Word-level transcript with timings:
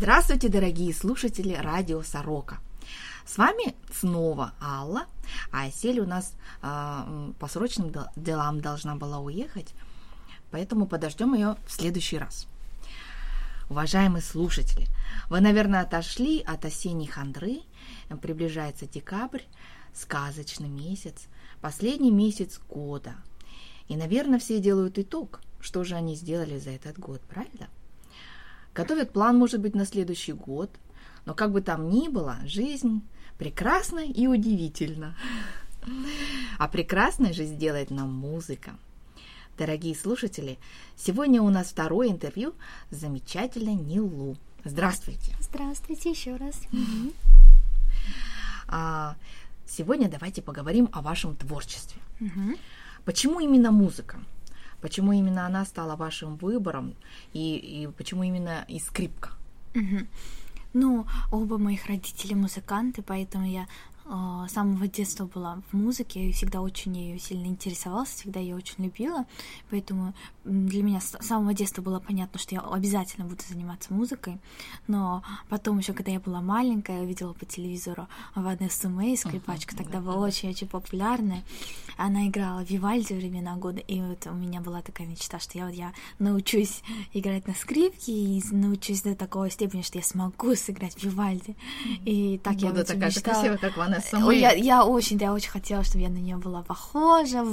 Здравствуйте, 0.00 0.48
дорогие 0.48 0.94
слушатели 0.94 1.52
радио 1.52 2.02
Сорока. 2.02 2.60
С 3.26 3.36
вами 3.36 3.74
снова 3.92 4.54
Алла, 4.58 5.04
а 5.52 5.70
Сель 5.70 6.00
у 6.00 6.06
нас 6.06 6.32
э, 6.62 7.32
по 7.38 7.48
срочным 7.48 7.92
делам 8.16 8.62
должна 8.62 8.96
была 8.96 9.18
уехать, 9.18 9.74
поэтому 10.50 10.86
подождем 10.86 11.34
ее 11.34 11.56
в 11.66 11.72
следующий 11.72 12.16
раз. 12.16 12.46
Уважаемые 13.68 14.22
слушатели, 14.22 14.86
вы, 15.28 15.42
наверное, 15.42 15.82
отошли 15.82 16.40
от 16.40 16.64
осенней 16.64 17.06
хандры, 17.06 17.60
приближается 18.22 18.86
декабрь, 18.86 19.42
сказочный 19.92 20.70
месяц, 20.70 21.26
последний 21.60 22.10
месяц 22.10 22.58
года. 22.70 23.16
И, 23.88 23.96
наверное, 23.96 24.38
все 24.38 24.60
делают 24.60 24.98
итог, 24.98 25.42
что 25.60 25.84
же 25.84 25.94
они 25.94 26.14
сделали 26.14 26.58
за 26.58 26.70
этот 26.70 26.98
год, 26.98 27.20
правильно? 27.20 27.68
Готовят 28.74 29.12
план, 29.12 29.36
может 29.36 29.60
быть, 29.60 29.74
на 29.74 29.84
следующий 29.84 30.32
год, 30.32 30.70
но 31.26 31.34
как 31.34 31.52
бы 31.52 31.60
там 31.60 31.90
ни 31.90 32.08
было, 32.08 32.38
жизнь 32.44 33.02
прекрасна 33.38 34.00
и 34.00 34.26
удивительна. 34.26 35.16
А 36.58 36.68
прекрасной 36.68 37.32
же 37.32 37.44
сделает 37.44 37.90
нам 37.90 38.12
музыка. 38.12 38.72
Дорогие 39.58 39.94
слушатели, 39.94 40.58
сегодня 40.96 41.42
у 41.42 41.50
нас 41.50 41.68
второе 41.68 42.08
интервью 42.08 42.54
с 42.90 42.96
замечательной 42.96 43.74
Нилу. 43.74 44.36
Здравствуйте. 44.64 45.34
Здравствуйте 45.40 46.10
еще 46.10 46.36
раз. 46.36 46.60
А, 48.68 49.16
сегодня 49.66 50.08
давайте 50.08 50.42
поговорим 50.42 50.88
о 50.92 51.02
вашем 51.02 51.34
творчестве. 51.34 52.00
Почему 53.04 53.40
именно 53.40 53.70
музыка? 53.70 54.18
Почему 54.80 55.12
именно 55.12 55.46
она 55.46 55.64
стала 55.64 55.96
вашим 55.96 56.36
выбором 56.36 56.94
и, 57.32 57.56
и 57.56 57.86
почему 57.86 58.22
именно 58.22 58.64
и 58.68 58.78
скрипка? 58.78 59.30
Угу. 59.74 60.06
Ну, 60.72 61.06
оба 61.32 61.58
моих 61.58 61.86
родителя 61.86 62.36
музыканты, 62.36 63.02
поэтому 63.02 63.44
я 63.44 63.66
с 64.10 64.52
самого 64.52 64.88
детства 64.88 65.26
была 65.26 65.62
в 65.70 65.76
музыке, 65.76 66.26
я 66.26 66.32
всегда 66.32 66.60
очень 66.60 66.96
ею 66.96 67.18
сильно 67.20 67.46
интересовалась, 67.46 68.08
всегда 68.08 68.40
ее 68.40 68.56
очень 68.56 68.84
любила, 68.84 69.24
поэтому 69.70 70.14
для 70.44 70.82
меня 70.82 71.00
с 71.00 71.16
самого 71.20 71.54
детства 71.54 71.80
было 71.80 72.00
понятно, 72.00 72.40
что 72.40 72.56
я 72.56 72.60
обязательно 72.60 73.26
буду 73.26 73.42
заниматься 73.48 73.94
музыкой, 73.94 74.40
но 74.88 75.22
потом 75.48 75.78
еще, 75.78 75.92
когда 75.92 76.10
я 76.10 76.18
была 76.18 76.40
маленькая, 76.40 77.02
я 77.02 77.04
видела 77.04 77.34
по 77.34 77.46
телевизору 77.46 78.08
Ванессу 78.34 78.88
Мэй, 78.88 79.16
скрипачка, 79.16 79.76
тогда 79.76 80.00
была 80.00 80.16
очень-очень 80.16 80.66
популярная, 80.66 81.44
она 81.96 82.26
играла 82.26 82.64
Вивальди 82.64 83.12
времена 83.12 83.54
года, 83.56 83.78
и 83.78 84.00
вот 84.00 84.26
у 84.26 84.34
меня 84.34 84.60
была 84.60 84.82
такая 84.82 85.06
мечта, 85.06 85.38
что 85.38 85.56
я 85.56 85.66
вот 85.66 85.74
я 85.74 85.92
научусь 86.18 86.82
играть 87.12 87.46
на 87.46 87.54
скрипке 87.54 88.12
и 88.12 88.42
научусь 88.50 89.02
до 89.02 89.14
такой 89.14 89.52
степени, 89.52 89.82
что 89.82 89.98
я 89.98 90.04
смогу 90.04 90.56
сыграть 90.56 91.00
Вивальди, 91.00 91.54
и 92.04 92.40
так 92.42 92.56
я 92.56 92.72
вот 92.72 92.88
такая 92.88 93.06
мечтала. 93.06 93.34
красивая, 93.34 93.58
как 93.58 93.76
Ванесса 93.76 93.99
самой... 94.00 94.38
Я, 94.38 94.52
я 94.52 94.84
очень, 94.84 95.18
да, 95.18 95.26
я 95.26 95.32
очень 95.32 95.50
хотела, 95.50 95.84
чтобы 95.84 96.02
я 96.02 96.08
на 96.08 96.18
нее 96.18 96.36
была 96.36 96.62
похожа, 96.62 97.44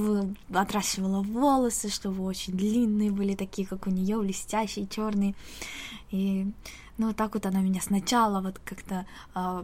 отращивала 0.54 1.22
волосы, 1.22 1.90
чтобы 1.90 2.24
очень 2.24 2.54
длинные 2.54 3.12
были, 3.12 3.36
такие, 3.36 3.68
как 3.68 3.88
у 3.88 3.90
нее, 3.90 4.18
блестящие, 4.18 4.88
черные. 4.88 5.36
И 6.12 6.48
ну, 6.98 7.14
так 7.14 7.36
вот 7.36 7.46
она 7.46 7.60
меня 7.60 7.80
сначала 7.80 8.42
вот 8.42 8.60
как-то 8.66 9.06
э, 9.36 9.64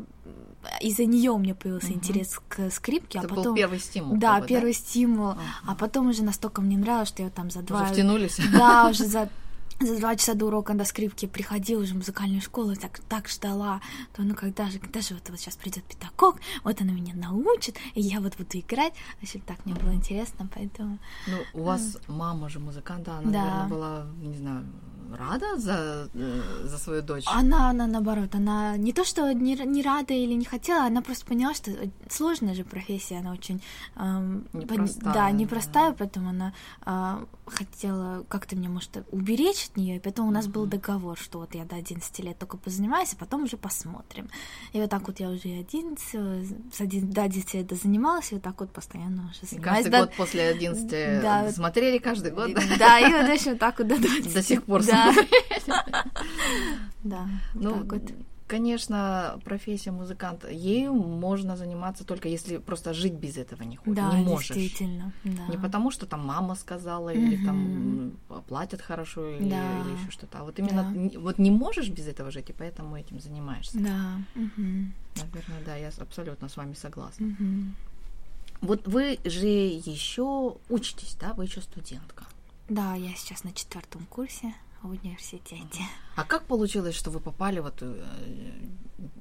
из-за 0.82 1.06
нее 1.06 1.32
у 1.32 1.40
меня 1.40 1.56
появился 1.56 1.88
угу. 1.88 1.96
интерес 1.96 2.40
к 2.48 2.70
скрипке, 2.70 3.18
Это 3.18 3.28
а 3.28 3.30
потом 3.30 3.46
был 3.46 3.56
первый 3.56 3.80
стимул. 3.80 4.18
Да, 4.18 4.40
бы, 4.40 4.48
первый 4.48 4.74
да? 4.74 4.78
стимул. 4.78 5.30
Угу. 5.30 5.40
А 5.68 5.76
потом 5.76 6.10
уже 6.10 6.24
настолько 6.24 6.62
мне 6.62 6.78
нравилось, 6.78 7.10
что 7.10 7.24
я 7.24 7.30
там 7.30 7.50
за 7.50 7.62
два. 7.64 7.84
Уже 7.84 7.94
втянулись. 7.94 8.40
Да, 8.52 8.88
уже 8.90 9.06
за 9.08 9.30
за 9.86 9.98
два 10.00 10.16
часа 10.16 10.34
до 10.34 10.46
урока 10.46 10.74
до 10.74 10.86
скрипки 10.86 11.26
приходила 11.26 11.82
уже 11.82 11.94
в 11.94 11.98
музыкальную 11.98 12.42
школу, 12.42 12.76
так, 12.76 13.00
так 13.10 13.28
ждала, 13.28 13.82
то 14.16 14.24
ну 14.24 14.36
когда 14.36 14.70
же, 14.70 14.80
когда 14.80 15.02
же 15.02 15.14
вот, 15.16 15.30
вот 15.30 15.40
сейчас 15.40 15.56
придет 15.56 15.84
педагог, 15.84 16.38
вот 16.64 16.82
она 16.82 16.92
меня 16.92 17.14
научит, 17.16 17.78
и 17.96 18.02
я 18.02 18.20
вот 18.20 18.38
буду 18.38 18.60
играть. 18.60 18.94
Вообще 19.20 19.40
так 19.40 19.66
мне 19.66 19.76
было 19.76 19.94
интересно, 19.94 20.48
поэтому... 20.54 21.00
Ну, 21.28 21.62
у 21.62 21.64
вас 21.64 21.98
мама 22.08 22.50
же 22.50 22.60
музыкант, 22.60 23.04
да, 23.06 23.20
она, 23.20 23.32
да. 23.32 23.46
наверное, 23.46 23.70
была, 23.70 24.08
не 24.22 24.38
знаю, 24.38 24.66
рада 25.18 25.58
за, 25.58 26.10
э, 26.14 26.42
за 26.64 26.78
свою 26.78 27.02
дочь? 27.02 27.26
Она, 27.28 27.70
она 27.70 27.88
наоборот, 27.88 28.36
она 28.36 28.78
не 28.78 28.94
то, 28.94 29.04
что 29.04 29.32
не, 29.34 29.56
не 29.56 29.82
рада 29.82 30.14
или 30.14 30.34
не 30.34 30.46
хотела, 30.46 30.86
она 30.86 31.02
просто 31.02 31.26
поняла, 31.26 31.54
что 31.54 31.72
сложная 32.10 32.54
же 32.54 32.64
профессия, 32.64 33.20
она 33.20 33.32
очень 33.32 33.62
эм, 33.96 34.48
непростая, 34.54 35.04
под, 35.04 35.14
да, 35.14 35.32
непростая, 35.32 35.90
да. 35.92 35.96
поэтому 36.00 36.30
она 36.30 36.54
э, 36.86 37.26
хотела 37.46 38.24
как-то 38.30 38.56
меня, 38.56 38.70
может, 38.70 39.06
уберечь 39.12 39.68
от 39.70 39.78
нее, 39.78 39.98
и 39.98 40.00
поэтому 40.00 40.28
у 40.28 40.32
нас 40.32 40.48
был 40.48 40.66
договор, 40.66 41.18
что 41.18 41.40
вот 41.40 41.56
я 41.56 41.66
до 41.66 41.76
11 41.76 42.20
лет 42.20 42.38
только 42.38 42.58
позанимаюсь, 42.58 43.14
а 43.14 43.18
потом 43.18 43.44
уже 43.44 43.58
посмотрим. 43.58 44.30
И 44.72 44.80
вот 44.80 44.90
так 44.90 45.08
вот 45.08 45.20
я 45.20 45.30
уже 45.30 45.50
11, 45.50 46.00
с 46.74 46.82
11 46.82 47.10
до 47.10 47.24
11 47.24 47.54
лет 47.54 47.72
занималась, 47.72 48.32
и 48.32 48.36
вот 48.36 48.44
так 48.44 48.60
вот 48.60 48.72
постоянно 48.72 49.30
уже 49.30 49.46
занимаюсь. 49.46 49.84
каждый 49.84 49.92
да, 49.92 50.00
год 50.02 50.14
после 50.16 50.48
11 50.50 51.22
да, 51.22 51.52
смотрели 51.52 51.98
каждый 51.98 52.32
год? 52.32 52.52
Да, 52.80 53.00
и 53.00 53.12
вот 53.12 53.30
еще 53.34 53.56
так 53.56 53.80
вот 53.80 53.88
до 53.88 53.98
20. 54.00 54.34
До 54.34 54.44
сих 54.44 54.64
пор 54.64 54.84
да. 54.86 55.14
Да, 57.04 57.28
ну, 57.54 57.86
конечно, 58.54 59.40
профессия 59.44 59.92
музыканта, 59.92 60.48
ею 60.48 60.94
можно 60.94 61.58
заниматься 61.58 62.04
только 62.04 62.30
если 62.30 62.58
просто 62.58 62.94
жить 62.94 63.14
без 63.14 63.38
этого 63.38 63.64
не 63.64 63.78
хочешь, 63.78 63.96
да, 63.96 64.14
не 64.16 64.24
можешь. 64.24 64.50
действительно, 64.50 65.12
да. 65.24 65.48
Не 65.48 65.58
потому, 65.58 65.90
что 65.90 66.06
там 66.06 66.24
мама 66.24 66.54
сказала, 66.54 67.10
или 67.10 67.44
там 67.44 68.12
платят 68.48 68.82
хорошо, 68.82 69.28
или, 69.28 69.50
да. 69.50 69.80
или 69.80 70.00
еще 70.00 70.12
что-то. 70.12 70.40
А 70.40 70.44
вот 70.44 70.60
именно 70.60 70.84
да. 70.94 71.20
вот 71.20 71.40
не 71.40 71.50
можешь 71.50 71.90
без 71.90 72.08
этого 72.08 72.30
жить, 72.30 72.52
и 72.52 72.54
поэтому 72.54 72.96
этим 72.96 73.20
занимаешься. 73.20 73.80
Да. 73.80 74.20
Наверное, 74.36 75.64
да, 75.66 75.76
я 75.76 75.90
абсолютно 75.98 76.48
с 76.48 76.56
вами 76.56 76.76
согласна. 76.76 77.36
Вот 78.62 78.88
вы 78.88 79.18
же 79.26 79.48
еще 79.48 80.58
учитесь, 80.70 81.18
да, 81.20 81.34
вы 81.34 81.46
еще 81.46 81.62
студентка. 81.62 82.26
Да, 82.70 82.94
я 82.94 83.16
сейчас 83.16 83.44
на 83.44 83.52
четвертом 83.52 84.06
курсе 84.06 84.54
в 84.88 84.92
университете. 84.92 85.84
А 86.16 86.24
как 86.24 86.46
получилось, 86.46 86.96
что 86.96 87.12
вы 87.12 87.20
попали 87.20 87.60
вот 87.60 87.82
э, 87.82 88.04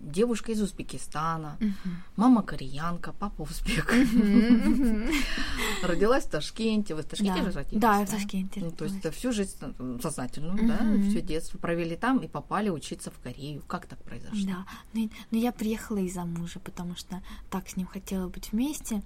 девушка 0.01 0.53
из 0.53 0.61
Узбекистана, 0.61 1.57
uh-huh. 1.61 1.91
мама 2.17 2.43
кореянка, 2.43 3.13
папа 3.13 3.43
узбек, 3.43 3.93
родилась 5.83 6.25
в 6.25 6.31
Ташкенте, 6.31 6.95
вы 6.95 7.03
в 7.03 7.07
Ташкенте 7.07 7.43
же 7.43 7.53
родились? 7.53 7.81
Да, 7.81 8.05
в 8.05 8.11
Ташкенте. 8.11 8.61
Ну, 8.61 8.71
то 8.71 8.85
есть 8.85 8.99
это 8.99 9.11
всю 9.11 9.33
жизнь 9.33 9.57
сознательную, 10.03 10.69
да, 10.69 10.79
все 11.09 11.21
детство 11.21 11.59
провели 11.59 11.97
там 11.97 12.19
и 12.19 12.29
попали 12.29 12.69
учиться 12.69 13.11
в 13.11 13.19
Корею. 13.21 13.63
Как 13.67 13.87
так 13.87 14.03
произошло? 14.03 14.47
Да, 14.47 14.67
но 14.93 15.09
ну, 15.31 15.39
я 15.39 15.53
приехала 15.53 15.99
из-за 15.99 16.25
мужа, 16.25 16.61
потому 16.61 16.97
что 16.97 17.23
так 17.51 17.69
с 17.69 17.77
ним 17.77 17.87
хотела 17.87 18.29
быть 18.29 18.53
вместе. 18.53 19.03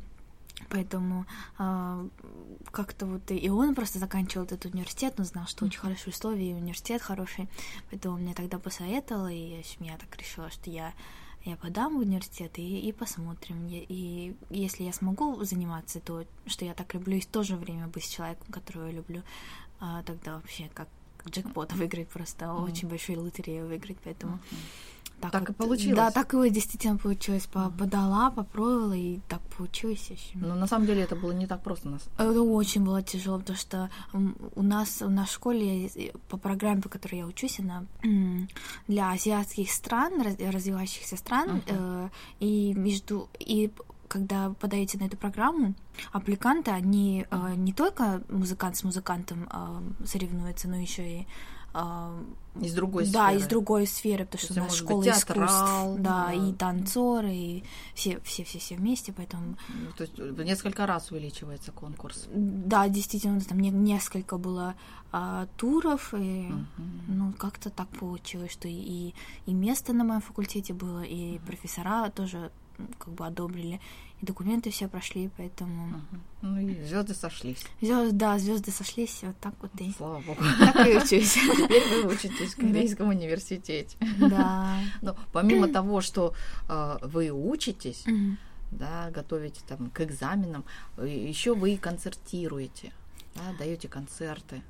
Поэтому 0.68 1.26
э, 1.58 2.08
как-то 2.70 3.06
вот 3.06 3.30
и 3.30 3.48
он 3.50 3.74
просто 3.74 3.98
заканчивал 3.98 4.46
этот 4.46 4.64
университет, 4.64 5.14
но 5.18 5.24
знал, 5.24 5.46
что 5.46 5.64
очень 5.64 5.78
хорошие 5.78 6.12
условия, 6.12 6.50
и 6.50 6.54
университет 6.54 7.02
хороший. 7.02 7.48
Поэтому 7.90 8.16
он 8.16 8.22
мне 8.22 8.34
тогда 8.34 8.58
посоветовал, 8.58 9.28
и 9.28 9.62
я 9.80 9.96
так 9.98 10.16
решила, 10.16 10.50
что 10.50 10.70
я, 10.70 10.94
я 11.44 11.56
подам 11.56 11.96
в 11.96 12.00
университет 12.00 12.58
и, 12.58 12.88
и 12.88 12.92
посмотрим. 12.92 13.66
И, 13.66 13.84
и 13.88 14.36
если 14.50 14.84
я 14.84 14.92
смогу 14.92 15.44
заниматься 15.44 16.00
то, 16.00 16.24
что 16.46 16.64
я 16.64 16.74
так 16.74 16.94
люблю, 16.94 17.16
и 17.16 17.20
в 17.20 17.26
то 17.26 17.42
же 17.42 17.56
время 17.56 17.86
быть 17.88 18.10
человеком, 18.10 18.46
которого 18.50 18.86
я 18.86 18.92
люблю, 18.92 19.22
э, 19.80 20.02
тогда 20.06 20.36
вообще 20.36 20.70
как 20.74 20.88
джекпот 21.28 21.74
выиграть 21.74 22.08
просто, 22.08 22.46
mm-hmm. 22.46 22.64
очень 22.64 22.88
большую 22.88 23.22
лотерею 23.22 23.66
выиграть, 23.68 23.98
поэтому... 24.02 24.36
Mm-hmm 24.36 24.95
так, 25.20 25.32
так 25.32 25.48
вот, 25.48 25.50
и 25.50 25.54
получилось. 25.54 25.96
Да, 25.96 26.10
так 26.10 26.34
и 26.34 26.50
действительно 26.50 26.98
получилось. 26.98 27.46
Подала, 27.46 28.30
попробовала, 28.30 28.92
и 28.92 29.20
так 29.28 29.40
получилось. 29.56 30.10
Но 30.34 30.54
на 30.54 30.66
самом 30.66 30.86
деле 30.86 31.02
это 31.02 31.16
было 31.16 31.32
не 31.32 31.46
так 31.46 31.62
просто. 31.62 31.88
Нас. 31.88 32.02
Это 32.18 32.42
очень 32.42 32.84
было 32.84 33.02
тяжело, 33.02 33.38
потому 33.38 33.58
что 33.58 33.90
у 34.12 34.62
нас 34.62 35.00
в 35.00 35.26
школе 35.26 35.90
по 36.28 36.36
программе, 36.36 36.82
по 36.82 36.88
которой 36.88 37.16
я 37.16 37.26
учусь, 37.26 37.60
она 37.60 37.84
для 38.88 39.10
азиатских 39.10 39.70
стран, 39.70 40.22
развивающихся 40.22 41.16
стран, 41.16 41.62
uh-huh. 41.66 42.10
и 42.40 42.74
между 42.74 43.28
и 43.38 43.70
когда 44.08 44.50
подаете 44.60 44.98
на 44.98 45.04
эту 45.04 45.16
программу, 45.16 45.74
аппликанты, 46.12 46.70
они 46.70 47.26
э, 47.30 47.54
не 47.56 47.72
только 47.72 48.22
музыкант 48.28 48.76
с 48.76 48.84
музыкантом 48.84 49.48
э, 49.50 50.06
соревнуются, 50.06 50.68
но 50.68 50.76
еще 50.76 51.20
и 51.20 51.26
из 52.60 52.72
другой 52.72 53.04
да, 53.04 53.10
сферы. 53.10 53.24
Да, 53.24 53.32
из 53.32 53.46
другой 53.48 53.86
сферы, 53.86 54.24
потому 54.24 54.42
что 54.42 54.54
у 54.54 54.64
нас 54.64 54.74
школа 54.74 55.02
быть, 55.02 55.14
искусств, 55.14 55.98
да, 55.98 56.26
да, 56.26 56.32
и 56.32 56.52
танцоры, 56.52 57.34
и 57.34 57.64
все, 57.94 58.18
все, 58.24 58.44
все, 58.44 58.58
все 58.58 58.76
вместе, 58.76 59.12
поэтому. 59.12 59.56
Ну, 59.68 59.92
то 59.96 60.04
есть 60.04 60.18
в 60.18 60.42
несколько 60.42 60.86
раз 60.86 61.10
увеличивается 61.10 61.72
конкурс. 61.72 62.28
Да, 62.32 62.88
действительно, 62.88 63.40
там 63.40 63.58
несколько 63.58 64.38
было 64.38 64.74
а, 65.12 65.46
туров, 65.56 66.14
и 66.14 66.48
uh 66.50 66.64
ну 67.08 67.32
как-то 67.32 67.70
так 67.70 67.88
получилось, 67.88 68.52
что 68.52 68.68
и 68.68 69.14
и 69.46 69.54
место 69.54 69.92
на 69.92 70.04
моем 70.04 70.20
факультете 70.20 70.72
было, 70.72 71.02
и 71.02 71.36
uh 71.36 71.46
профессора 71.46 72.10
тоже 72.10 72.50
как 72.98 73.12
бы 73.14 73.26
одобрили. 73.26 73.80
И 74.22 74.26
документы 74.26 74.70
все 74.70 74.88
прошли, 74.88 75.28
поэтому... 75.36 75.86
Мгм. 75.88 76.22
Ну 76.42 76.58
и 76.58 76.82
звезды 76.84 77.12
сошлись. 77.14 77.62
Звезд- 77.82 78.12
да, 78.12 78.38
звезды 78.38 78.70
сошлись, 78.70 79.20
вот 79.22 79.36
так 79.40 79.54
вот 79.60 79.70
и 79.80 79.92
Слава 79.92 80.20
богу. 80.20 80.40
так 80.58 80.86
и 80.86 80.96
учусь. 80.96 81.34
Теперь 81.56 81.82
вы 82.02 82.12
учитесь 82.14 82.54
в 82.54 82.56
Корейском 82.56 83.08
университете. 83.08 83.96
Да. 84.18 84.78
Но 85.02 85.16
помимо 85.32 85.68
того, 85.72 86.00
что 86.00 86.32
э, 86.68 86.98
вы 87.02 87.30
учитесь, 87.30 88.04
да, 88.70 89.10
готовите 89.10 89.60
там 89.68 89.90
к 89.90 90.00
экзаменам, 90.00 90.64
еще 90.96 91.54
вы 91.54 91.74
и 91.74 91.76
концертируете, 91.76 92.92
да, 93.34 93.42
даете 93.58 93.88
концерты. 93.88 94.62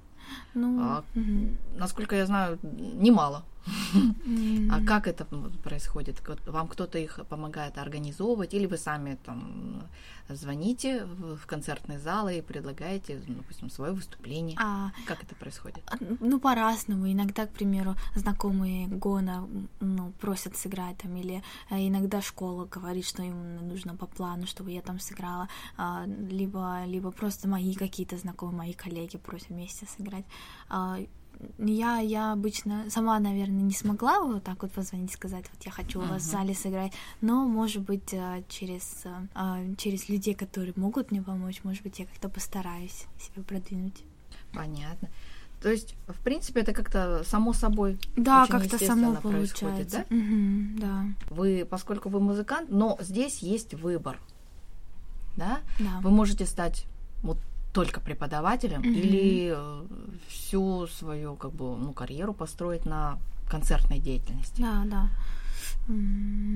Ну, 0.55 0.81
А, 0.81 1.05
мгм. 1.15 1.57
Насколько 1.77 2.17
я 2.17 2.27
знаю, 2.27 2.59
немало. 2.63 3.45
А 4.71 4.81
как 4.85 5.07
это 5.09 5.27
м, 5.31 5.53
происходит? 5.63 6.17
Вам 6.47 6.69
кто-то 6.69 6.99
их 6.99 7.21
помогает 7.29 7.79
организовывать, 7.79 8.55
или 8.55 8.67
вы 8.67 8.79
сами 8.79 9.19
там 9.25 9.83
звоните 10.29 11.05
в 11.05 11.47
концертные 11.47 11.99
залы 11.99 12.39
и 12.39 12.43
предлагаете, 12.43 13.21
ну, 13.29 13.37
допустим, 13.37 13.71
свое 13.71 13.93
выступление? 13.93 14.57
А, 14.61 14.91
Как 15.07 15.23
это 15.23 15.35
происходит? 15.35 15.83
Ну, 16.21 16.41
по-разному. 16.41 17.11
Иногда, 17.11 17.47
к 17.47 17.51
примеру, 17.51 17.95
знакомые 18.15 18.89
Гона 18.89 19.49
ну, 19.81 20.13
просят 20.21 20.57
сыграть 20.57 20.99
там, 20.99 21.17
или 21.17 21.43
э, 21.71 21.89
иногда 21.89 22.21
школа 22.21 22.67
говорит, 22.67 23.07
что 23.07 23.23
им 23.23 23.69
нужно 23.69 23.97
по 23.97 24.07
плану, 24.07 24.47
чтобы 24.47 24.73
я 24.73 24.83
там 24.83 24.99
сыграла, 24.99 25.49
а, 25.77 26.07
либо, 26.07 26.85
либо 26.87 27.11
просто 27.11 27.49
мои 27.49 27.75
какие-то 27.75 28.17
знакомые, 28.17 28.57
мои 28.57 28.73
коллеги 28.73 29.17
просят 29.19 29.49
вместе 29.51 29.87
сыграть. 29.97 30.25
Я, 31.59 31.99
я 31.99 32.33
обычно 32.33 32.85
сама, 32.91 33.19
наверное, 33.19 33.63
не 33.63 33.73
смогла 33.73 34.21
вот 34.21 34.45
так 34.45 34.63
вот 34.63 34.73
позвонить 34.73 35.11
и 35.11 35.15
сказать, 35.15 35.45
вот 35.53 35.63
я 35.65 35.71
хочу 35.73 36.01
у 36.01 36.05
вас 36.05 36.23
в 36.23 36.31
зале 36.31 36.55
сыграть, 36.55 36.93
но, 37.21 37.47
может 37.47 37.83
быть, 37.83 38.13
э, 38.13 38.43
через, 38.49 39.03
э, 39.05 39.11
а, 39.35 39.59
через 39.77 40.09
людей, 40.09 40.35
которые 40.35 40.73
могут 40.77 41.11
мне 41.11 41.23
помочь, 41.23 41.61
может 41.63 41.83
быть, 41.83 41.99
я 41.99 42.07
как-то 42.07 42.29
постараюсь 42.29 43.07
себя 43.19 43.43
продвинуть. 43.45 44.03
Понятно. 44.53 45.09
То 45.63 45.71
есть, 45.71 45.95
в 46.07 46.23
принципе, 46.23 46.61
это 46.61 46.73
как-то 46.73 47.23
само 47.25 47.53
собой. 47.53 47.99
Да, 48.17 48.47
как-то 48.47 48.79
само 48.79 49.17
происходит, 49.17 49.61
получается. 49.61 50.05
да? 50.09 50.17
Мгм, 50.17 50.79
да, 50.79 51.05
Вы, 51.31 51.67
поскольку 51.69 52.09
вы 52.09 52.21
музыкант, 52.21 52.69
но 52.71 52.97
здесь 53.01 53.39
есть 53.39 53.75
выбор, 53.75 54.19
да? 55.37 55.61
да. 55.79 56.01
Вы 56.03 56.11
можете 56.11 56.47
стать 56.47 56.87
вот 57.23 57.39
только 57.77 58.01
преподавателем 58.01 58.81
Мгм. 58.81 58.95
или 58.95 59.53
э, 59.55 59.87
всю 60.29 60.87
свою 60.87 61.37
как 61.37 61.53
бы 61.53 61.77
ну 61.77 61.93
карьеру 61.93 62.33
построить 62.33 62.87
на 62.87 63.19
концертной 63.51 63.99
деятельности. 63.99 64.63
Да, 64.63 64.85
да. 64.87 65.11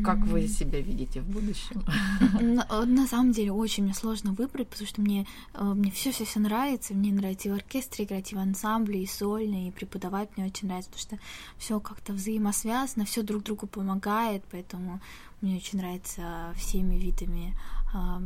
Как 0.05 0.19
вы 0.27 0.49
себя 0.49 0.81
видите 0.81 1.21
в 1.21 1.27
будущем? 1.27 1.85
На, 2.41 2.67
э, 2.69 2.85
на 2.85 3.07
самом 3.07 3.33
деле 3.33 3.53
очень 3.53 3.85
мне 3.85 3.95
сложно 3.95 4.33
выбрать, 4.33 4.69
потому 4.69 4.89
что 4.89 5.03
мне, 5.03 5.27
э, 5.55 5.63
мне 5.63 5.91
все 5.91 6.11
все 6.11 6.25
все 6.25 6.41
нравится. 6.41 6.95
Мне 6.95 7.13
нравится 7.13 7.49
и 7.49 7.53
в 7.53 7.55
оркестре 7.55 8.07
играть, 8.07 8.33
и 8.33 8.37
в 8.37 8.39
ансамбле, 8.39 9.03
и 9.03 9.07
сольно, 9.07 9.69
и 9.69 9.71
преподавать 9.71 10.31
мне 10.37 10.47
очень 10.47 10.69
нравится, 10.69 10.91
потому 10.91 11.03
что 11.03 11.19
все 11.59 11.81
как-то 11.81 12.13
взаимосвязано, 12.15 13.05
все 13.05 13.23
друг 13.23 13.43
другу 13.43 13.67
помогает, 13.67 14.43
поэтому 14.51 15.01
мне 15.43 15.57
очень 15.57 15.79
нравится 15.79 16.55
всеми 16.57 16.97
видами 16.97 17.55
а, 17.95 18.23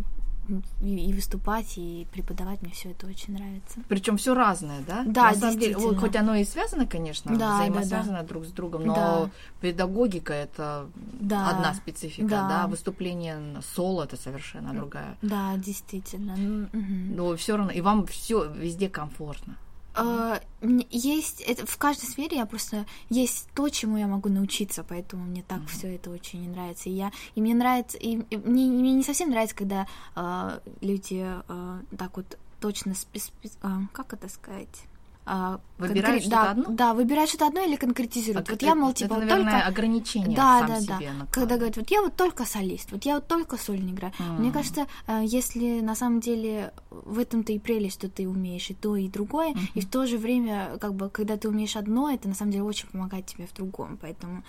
и, 0.82 1.08
и 1.10 1.12
выступать, 1.12 1.74
и 1.76 2.06
преподавать 2.12 2.62
мне 2.62 2.72
все 2.72 2.90
это 2.90 3.06
очень 3.06 3.34
нравится. 3.34 3.80
Причем 3.88 4.16
все 4.16 4.34
разное, 4.34 4.80
да? 4.86 5.04
Да, 5.06 5.30
На 5.30 5.34
самом 5.34 5.58
деле, 5.58 5.76
вот 5.76 5.98
хоть 5.98 6.16
оно 6.16 6.34
и 6.34 6.44
связано, 6.44 6.86
конечно, 6.86 7.36
Да, 7.36 7.54
взаимосвязано 7.56 8.22
друг 8.22 8.44
с 8.44 8.50
другом, 8.52 8.86
но 8.86 8.94
Да. 8.94 9.30
педагогика 9.60 10.32
это 10.32 10.88
Да. 10.94 11.50
одна 11.50 11.74
специфика, 11.74 12.28
Да. 12.28 12.48
да, 12.48 12.66
выступление 12.66 13.38
соло 13.74 14.04
это 14.04 14.16
совершенно 14.16 14.74
другая. 14.74 15.16
Да, 15.22 15.56
действительно. 15.56 16.36
Но 16.72 17.36
все 17.36 17.56
равно, 17.56 17.72
и 17.72 17.80
вам 17.80 18.06
все 18.06 18.44
везде 18.52 18.88
комфортно. 18.88 19.56
Э, 19.96 20.40
мне 20.60 20.86
Есть 20.90 21.40
это 21.40 21.66
в 21.66 21.76
каждой 21.76 22.06
сфере 22.06 22.38
я 22.38 22.46
просто 22.46 22.86
есть 23.10 23.48
то, 23.54 23.68
чему 23.68 23.96
я 23.96 24.06
могу 24.06 24.28
научиться, 24.28 24.84
поэтому 24.84 25.24
мне 25.24 25.42
так 25.42 25.66
все 25.68 25.94
это 25.94 26.10
очень 26.10 26.42
не 26.42 26.48
нравится. 26.48 26.88
И 26.88 26.92
я 26.92 27.12
и 27.34 27.40
мне 27.40 27.54
нравится, 27.54 27.98
и, 27.98 28.22
и 28.30 28.36
мне, 28.36 28.66
мне 28.66 28.92
не 28.94 29.02
совсем 29.02 29.30
нравится, 29.30 29.56
когда 29.56 29.86
э, 30.16 30.60
люди 30.80 31.24
э, 31.24 31.80
так 31.96 32.16
вот 32.16 32.38
точно 32.60 32.92
спе- 32.92 33.30
спе- 33.42 33.56
а, 33.62 33.82
как 33.92 34.14
это 34.14 34.28
сказать. 34.28 34.84
А, 35.26 35.58
Выбирают 35.78 36.06
конкре- 36.06 36.20
что-то 36.20 36.36
да, 36.36 36.50
одно? 36.50 36.64
Да, 36.68 36.94
выбирают 36.94 37.28
что-то 37.30 37.46
одно 37.46 37.60
или 37.62 37.76
конкретизируют. 37.76 38.48
А 38.48 38.52
вот 38.52 38.56
это- 38.56 38.66
я, 38.66 38.74
мол, 38.74 38.90
это, 38.90 38.98
типа, 38.98 39.14
вот 39.14 39.20
наверное, 39.24 39.52
только... 39.52 39.66
ограничение 39.66 40.36
Да, 40.36 40.58
сам 40.58 40.68
да, 40.68 40.74
да. 40.74 40.80
себе 40.80 40.86
Когда 40.96 41.12
накладывает. 41.14 41.58
говорят, 41.58 41.76
вот 41.78 41.90
я 41.90 42.02
вот 42.02 42.16
только 42.16 42.44
солист, 42.44 42.92
вот 42.92 43.04
я 43.06 43.14
вот 43.14 43.26
только 43.26 43.56
сольно 43.56 43.90
играю. 43.90 44.12
Мне 44.38 44.48
М. 44.48 44.52
кажется, 44.52 44.86
э, 45.06 45.22
если 45.24 45.80
на 45.80 45.94
самом 45.94 46.20
деле 46.20 46.72
в 46.90 47.18
этом-то 47.18 47.52
и 47.52 47.58
прелесть, 47.58 47.98
что 47.98 48.08
ты 48.08 48.28
умеешь 48.28 48.68
и 48.70 48.74
то, 48.74 48.96
и 48.96 49.08
другое, 49.08 49.54
и 49.74 49.80
в 49.80 49.88
то 49.88 50.06
же 50.06 50.18
время, 50.18 50.76
как 50.80 50.94
бы, 50.94 51.08
когда 51.08 51.36
ты 51.36 51.48
умеешь 51.48 51.76
одно, 51.76 52.10
это 52.10 52.28
на 52.28 52.34
самом 52.34 52.52
деле 52.52 52.64
очень 52.64 52.88
помогает 52.88 53.26
тебе 53.26 53.46
в 53.46 53.54
другом. 53.54 53.98
Поэтому 54.00 54.44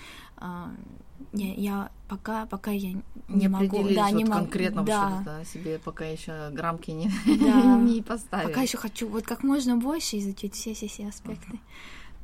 э, 1.34 1.38
я, 1.38 1.90
пока, 2.08 2.46
пока 2.46 2.72
я 2.72 2.94
не, 2.94 3.02
не 3.28 3.48
могу, 3.48 3.84
да, 3.84 4.08
вот 4.10 4.14
не 4.14 4.26
могу, 4.26 4.40
конкретно 4.42 4.84
да, 4.84 5.08
что-то, 5.08 5.24
да, 5.26 5.46
себе 5.46 5.80
пока 5.80 6.06
еще 6.06 6.50
грамки 6.52 6.92
не, 6.92 7.12
Да. 7.40 7.78
не 7.82 8.02
поставили. 8.02 8.48
пока 8.48 8.62
еще 8.62 8.78
хочу 8.78 9.08
вот 9.08 9.26
как 9.26 9.44
можно 9.44 9.78
больше 9.78 10.20
изучить 10.20 10.54
все 10.56 10.74
все 10.74 10.88
все 10.88 11.08
аспекты. 11.08 11.60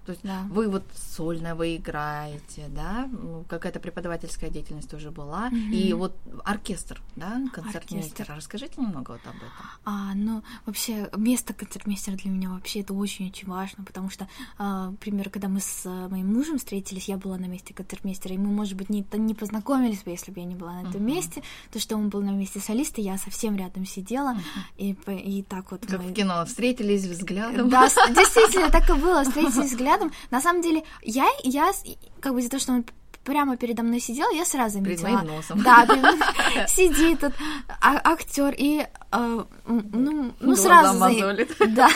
То 0.06 0.13
есть 0.13 0.24
Да. 0.24 0.48
вы 0.50 0.68
вот 0.68 0.83
сольно 1.15 1.53
вы 1.53 1.75
играете, 1.75 2.65
да, 2.69 3.07
ну, 3.12 3.44
какая-то 3.48 3.80
преподавательская 3.80 4.50
деятельность 4.50 4.89
тоже 4.89 5.12
была, 5.12 5.50
и 5.71 5.94
вот 5.94 6.15
оркестр, 6.44 7.00
да, 7.15 7.39
концертмейстер. 7.53 8.25
Расскажите 8.36 8.81
немного 8.81 9.12
вот 9.12 9.21
об 9.25 9.36
этом. 9.36 9.50
А, 9.86 10.13
ну, 10.15 10.42
вообще, 10.65 11.07
место 11.15 11.53
концертмейстера 11.53 12.15
для 12.18 12.31
меня 12.31 12.50
вообще 12.50 12.80
это 12.81 12.95
очень-очень 12.95 13.48
важно, 13.48 13.83
потому 13.83 14.09
что, 14.09 14.27
а, 14.57 14.89
например, 14.89 15.30
когда 15.30 15.48
мы 15.50 15.59
с 15.59 15.83
а, 15.86 16.09
моим 16.09 16.33
мужем 16.33 16.57
встретились, 16.57 17.07
я 17.07 17.18
была 17.18 17.38
на 17.38 17.45
месте 17.45 17.74
концертмейстера, 17.75 18.33
и 18.33 18.38
мы, 18.39 18.47
может 18.47 18.74
быть, 18.75 18.89
не, 18.89 19.06
не 19.13 19.36
познакомились 19.36 20.01
бы, 20.01 20.09
если 20.09 20.31
бы 20.31 20.39
я 20.39 20.45
не 20.47 20.56
была 20.56 20.74
на 20.81 20.89
этом 20.89 21.01
Мгм. 21.04 21.06
месте, 21.06 21.44
то, 21.71 21.80
что 21.80 21.95
он 21.95 22.09
был 22.09 22.21
на 22.21 22.31
месте 22.31 22.59
солиста, 22.59 23.01
я 23.01 23.19
совсем 23.19 23.56
рядом 23.56 23.86
сидела, 23.86 24.36
и, 24.77 24.95
по- 24.95 25.12
и 25.12 25.44
так 25.44 25.69
вот 25.71 25.86
Как 25.86 26.01
мы... 26.01 26.09
в 26.09 26.13
кино, 26.13 26.44
встретились 26.45 27.06
взглядом. 27.06 27.69
Да, 27.69 27.88
действительно, 28.09 28.71
так 28.71 28.89
и 28.89 28.94
было, 28.94 29.24
встретились 29.24 29.71
взглядом. 29.71 29.90
На 30.29 30.41
самом 30.41 30.61
деле, 30.61 30.83
я, 31.01 31.27
я 31.43 31.71
как 32.19 32.33
бы 32.33 32.39
из-за 32.39 32.49
того, 32.49 32.61
что 32.61 32.71
он 32.73 32.85
прямо 33.23 33.57
передо 33.57 33.83
мной 33.83 33.99
сидел, 33.99 34.29
я 34.31 34.45
сразу 34.45 34.81
Перед 34.81 34.99
заметила. 34.99 35.21
моим 35.21 35.35
носом. 35.35 35.61
Да, 35.63 35.85
прям 35.88 36.67
сидит 36.67 37.19
тут 37.19 37.33
актер 37.81 38.53
и 38.57 38.79
а, 38.81 39.00
ну, 39.11 39.45
ну 39.65 40.33
Глаза 40.39 40.63
сразу 40.63 40.99
за- 40.99 41.67
да, 41.67 41.89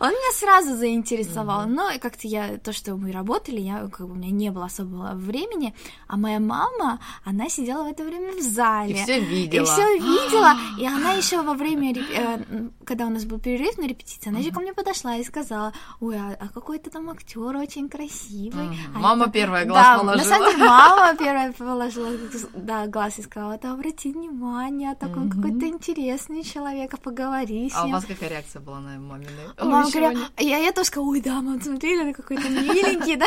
он 0.00 0.10
меня 0.10 0.32
сразу 0.34 0.76
заинтересовал. 0.76 1.66
Но 1.66 1.90
и 1.90 1.98
как-то 1.98 2.26
я 2.28 2.58
то, 2.58 2.72
что 2.72 2.96
мы 2.96 3.12
работали, 3.12 3.60
я 3.60 3.88
как 3.88 4.06
бы 4.06 4.12
у 4.12 4.16
меня 4.16 4.30
не 4.30 4.50
было 4.50 4.66
особого 4.66 5.12
времени, 5.14 5.74
а 6.06 6.16
моя 6.16 6.40
мама, 6.40 7.00
она 7.24 7.48
сидела 7.48 7.84
в 7.84 7.90
это 7.90 8.04
время 8.04 8.32
в 8.32 8.40
зале. 8.40 8.92
И 8.92 9.02
все 9.02 9.20
видела. 9.20 9.64
И 9.64 9.66
все 9.66 9.94
видела, 9.98 10.54
и 10.78 10.86
она 10.86 11.12
еще 11.12 11.42
во 11.42 11.54
время, 11.54 11.92
э, 11.94 12.38
когда 12.84 13.06
у 13.06 13.10
нас 13.10 13.24
был 13.24 13.38
перерыв 13.38 13.76
на 13.78 13.86
репетиции, 13.86 14.30
она 14.30 14.38
еще 14.38 14.52
ко 14.52 14.60
мне 14.60 14.72
подошла 14.72 15.16
и 15.16 15.24
сказала, 15.24 15.72
ой, 16.00 16.16
а, 16.16 16.36
а 16.40 16.48
какой-то 16.48 16.90
там 16.90 17.10
актер 17.10 17.56
очень 17.56 17.88
красивый. 17.88 18.66
Мгм. 18.66 18.76
А 18.94 18.98
Мама 18.98 19.24
это- 19.24 19.32
первая 19.32 19.66
глаз 19.66 19.84
да, 19.84 19.98
положила. 19.98 20.28
На 20.28 20.36
самом 20.36 20.50
деле, 20.50 20.64
мама 20.64 21.16
первая 21.18 21.52
положила 21.52 22.10
да, 22.54 22.86
глаз 22.86 23.18
и 23.18 23.22
сказала, 23.22 23.58
да, 23.62 23.72
обрати 23.72 24.12
внимание, 24.12 24.94
такой 24.94 25.28
какой-то 25.28 25.66
интересный 25.66 26.05
человек, 26.44 26.94
а 26.94 26.96
поговори 26.96 27.70
с 27.70 27.74
А 27.74 27.82
у 27.82 27.86
ним. 27.86 27.94
вас 27.94 28.04
какая 28.04 28.30
реакция 28.30 28.60
была 28.60 28.80
на 28.80 28.98
мамины? 28.98 29.30
Мама 29.58 29.86
Ничего 29.86 30.10
говоря, 30.10 30.20
я, 30.38 30.58
я 30.58 30.72
тоже 30.72 30.86
сказала, 30.86 31.10
ой, 31.10 31.20
да, 31.20 31.40
мам, 31.42 31.60
смотри, 31.60 31.98
он 31.98 32.12
какой-то 32.12 32.48
миленький, 32.48 33.16
да. 33.16 33.26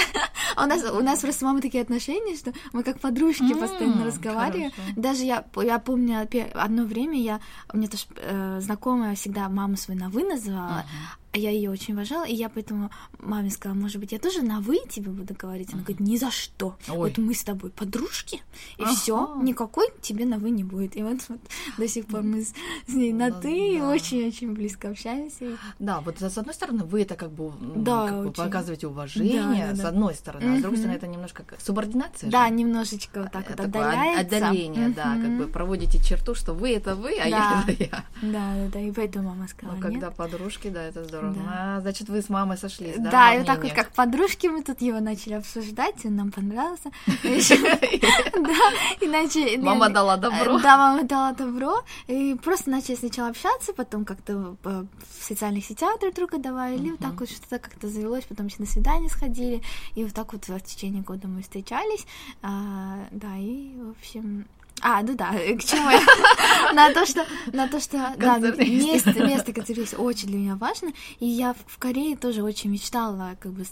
А 0.55 0.63
у 0.65 0.67
нас, 0.67 0.83
у 0.83 1.01
нас 1.01 1.19
просто 1.19 1.39
с 1.39 1.41
мамой 1.43 1.62
такие 1.62 1.81
отношения, 1.83 2.36
что 2.36 2.53
мы 2.74 2.83
как 2.83 3.00
подружки 3.00 3.53
постоянно 3.53 4.05
разговариваем. 4.05 4.71
Даже 4.95 5.24
я, 5.24 5.43
я 5.57 5.79
помню 5.79 6.27
одно 6.53 6.83
время, 6.83 7.21
я, 7.21 7.39
у 7.74 7.77
меня 7.77 7.88
тоже 7.88 8.05
э, 8.15 8.59
знакомая 8.62 9.15
всегда 9.15 9.50
маму 9.50 9.77
свою 9.77 10.00
на 10.00 10.09
«вы» 10.09 10.24
называла, 10.24 10.86
а 11.28 11.28
я 11.39 11.51
ее 11.51 11.69
очень 11.69 11.93
уважала, 11.93 12.25
и 12.25 12.34
я 12.36 12.50
поэтому 12.50 12.89
маме 13.19 13.50
сказала, 13.50 13.77
может 13.77 14.00
быть, 14.00 14.12
я 14.12 14.19
тоже 14.19 14.41
на 14.41 14.60
«вы» 14.62 14.79
тебе 14.89 15.12
буду 15.12 15.34
говорить? 15.34 15.69
Она 15.74 15.81
говорит, 15.81 16.00
ни 16.00 16.17
за 16.17 16.31
что. 16.31 16.75
Ой. 16.88 16.96
Вот 17.10 17.17
мы 17.17 17.34
с 17.34 17.43
тобой 17.43 17.69
подружки, 17.72 18.41
и 18.77 18.84
Ага. 18.84 18.91
все, 18.96 19.36
никакой 19.41 19.88
тебе 20.01 20.25
на 20.25 20.38
«вы» 20.38 20.50
не 20.51 20.63
будет. 20.63 20.96
И 20.98 21.03
вот, 21.03 21.17
вот 21.29 21.39
до 21.77 21.88
сих 21.88 22.05
пор 22.08 22.22
мы 22.24 22.43
с, 22.43 22.53
с 22.88 22.93
ней 22.93 23.13
на 23.13 23.29
Ну, 23.29 23.41
«ты» 23.41 23.79
да. 23.79 23.89
очень-очень 23.89 24.53
близко 24.53 24.89
общаемся. 24.89 25.58
Да, 25.79 26.01
вот 26.01 26.19
с 26.22 26.38
одной 26.38 26.53
стороны, 26.53 26.84
вы 26.84 27.01
это 27.01 27.15
как 27.15 27.31
бы, 27.31 27.51
Да, 27.75 28.08
как 28.08 28.24
бы 28.25 28.31
показываете 28.31 28.88
уважение, 28.88 29.41
Да, 29.67 29.74
да, 29.74 29.75
с 29.75 29.86
одной 29.86 30.13
стороны, 30.15 30.55
а 30.55 30.58
с 30.60 30.62
другой 30.62 30.77
стороны, 30.77 30.98
это 30.98 31.08
немножко 31.08 31.43
как 31.43 31.60
субординация. 31.62 32.29
Да, 32.29 32.48
же. 32.48 32.53
немножечко 32.53 33.22
вот 33.24 33.31
так 33.31 33.48
вот 33.50 33.58
Такое 33.58 33.67
от- 33.67 33.96
отдаляется. 33.96 34.38
отдаление, 34.38 34.89
да, 34.89 35.15
как 35.15 35.38
бы 35.38 35.48
проводите 35.48 36.00
черту, 36.03 36.36
что 36.36 36.53
вы 36.53 36.72
это 36.72 36.96
вы, 36.96 37.17
а 37.19 37.27
я 37.27 37.39
Да. 37.39 37.63
это 37.72 37.84
я. 37.84 38.03
Да, 38.22 38.55
да, 38.55 38.69
да, 38.74 38.79
и 38.79 38.91
поэтому 38.91 39.29
мама 39.29 39.41
Но 39.41 39.48
сказала, 39.48 39.79
когда 39.79 40.08
нет. 40.08 40.15
подружки, 40.15 40.69
да, 40.69 40.84
это 40.84 41.03
здорово. 41.03 41.28
Да. 41.33 41.77
А, 41.77 41.81
значит, 41.81 42.09
вы 42.09 42.21
с 42.21 42.29
мамой 42.29 42.57
сошлись, 42.57 42.95
да? 42.98 43.12
Да, 43.12 43.33
и 43.33 43.38
вот 43.39 43.48
так 43.48 43.63
вот 43.63 43.74
как 43.74 43.91
подружки 43.91 44.48
мы 44.48 44.63
тут 44.63 44.81
его 44.81 45.00
начали 45.00 45.33
обсуждать, 45.33 46.05
он 46.05 46.15
нам 46.15 46.31
понравился. 46.31 46.91
Да, 48.39 49.05
иначе... 49.05 49.57
Мама 49.57 49.89
дала 49.89 50.17
добро. 50.17 50.59
Да, 50.59 50.77
мама 50.77 51.03
дала 51.03 51.33
добро, 51.33 51.83
и 52.07 52.36
просто 52.36 52.69
начали 52.69 52.95
сначала 52.95 53.29
общаться, 53.29 53.74
потом 53.74 54.05
как-то 54.05 54.55
э, 54.63 54.86
в 55.19 55.24
социальных 55.24 55.65
сетях 55.65 56.00
друг 56.00 56.13
друга 56.15 56.38
добавили, 56.38 56.91
вот 56.91 57.00
так 57.00 57.19
вот 57.19 57.29
что-то 57.29 57.59
как-то 57.59 57.89
завелось, 57.89 58.25
потом 58.25 58.48
еще 58.48 58.57
на 58.59 58.65
свидание 58.65 59.09
сходили, 59.09 59.62
и 59.95 60.03
вот 60.03 60.13
так 60.13 60.33
вот 60.33 60.48
в 60.48 60.59
течение 60.62 61.03
года 61.03 61.27
мы 61.27 61.41
встречались, 61.41 62.05
А, 62.41 63.07
да, 63.12 63.38
и, 63.38 63.74
в 63.75 63.91
общем... 63.91 64.45
А, 64.81 65.01
ну 65.03 65.15
да, 65.15 65.31
к 65.31 65.63
чему 65.63 65.89
я? 65.89 66.00
На 66.74 66.93
то, 66.93 67.05
что, 67.05 67.25
на 67.51 67.67
то, 67.67 67.79
что, 67.79 68.13
да, 68.17 68.38
место, 68.38 69.13
место 69.25 69.53
концертиста 69.53 69.98
очень 69.98 70.27
для 70.27 70.38
меня 70.38 70.55
важно, 70.55 70.91
и 71.19 71.25
я 71.25 71.53
в- 71.53 71.77
Корее 71.79 72.15
тоже 72.15 72.43
очень 72.43 72.69
мечтала, 72.69 73.36
как 73.39 73.53
бы, 73.53 73.65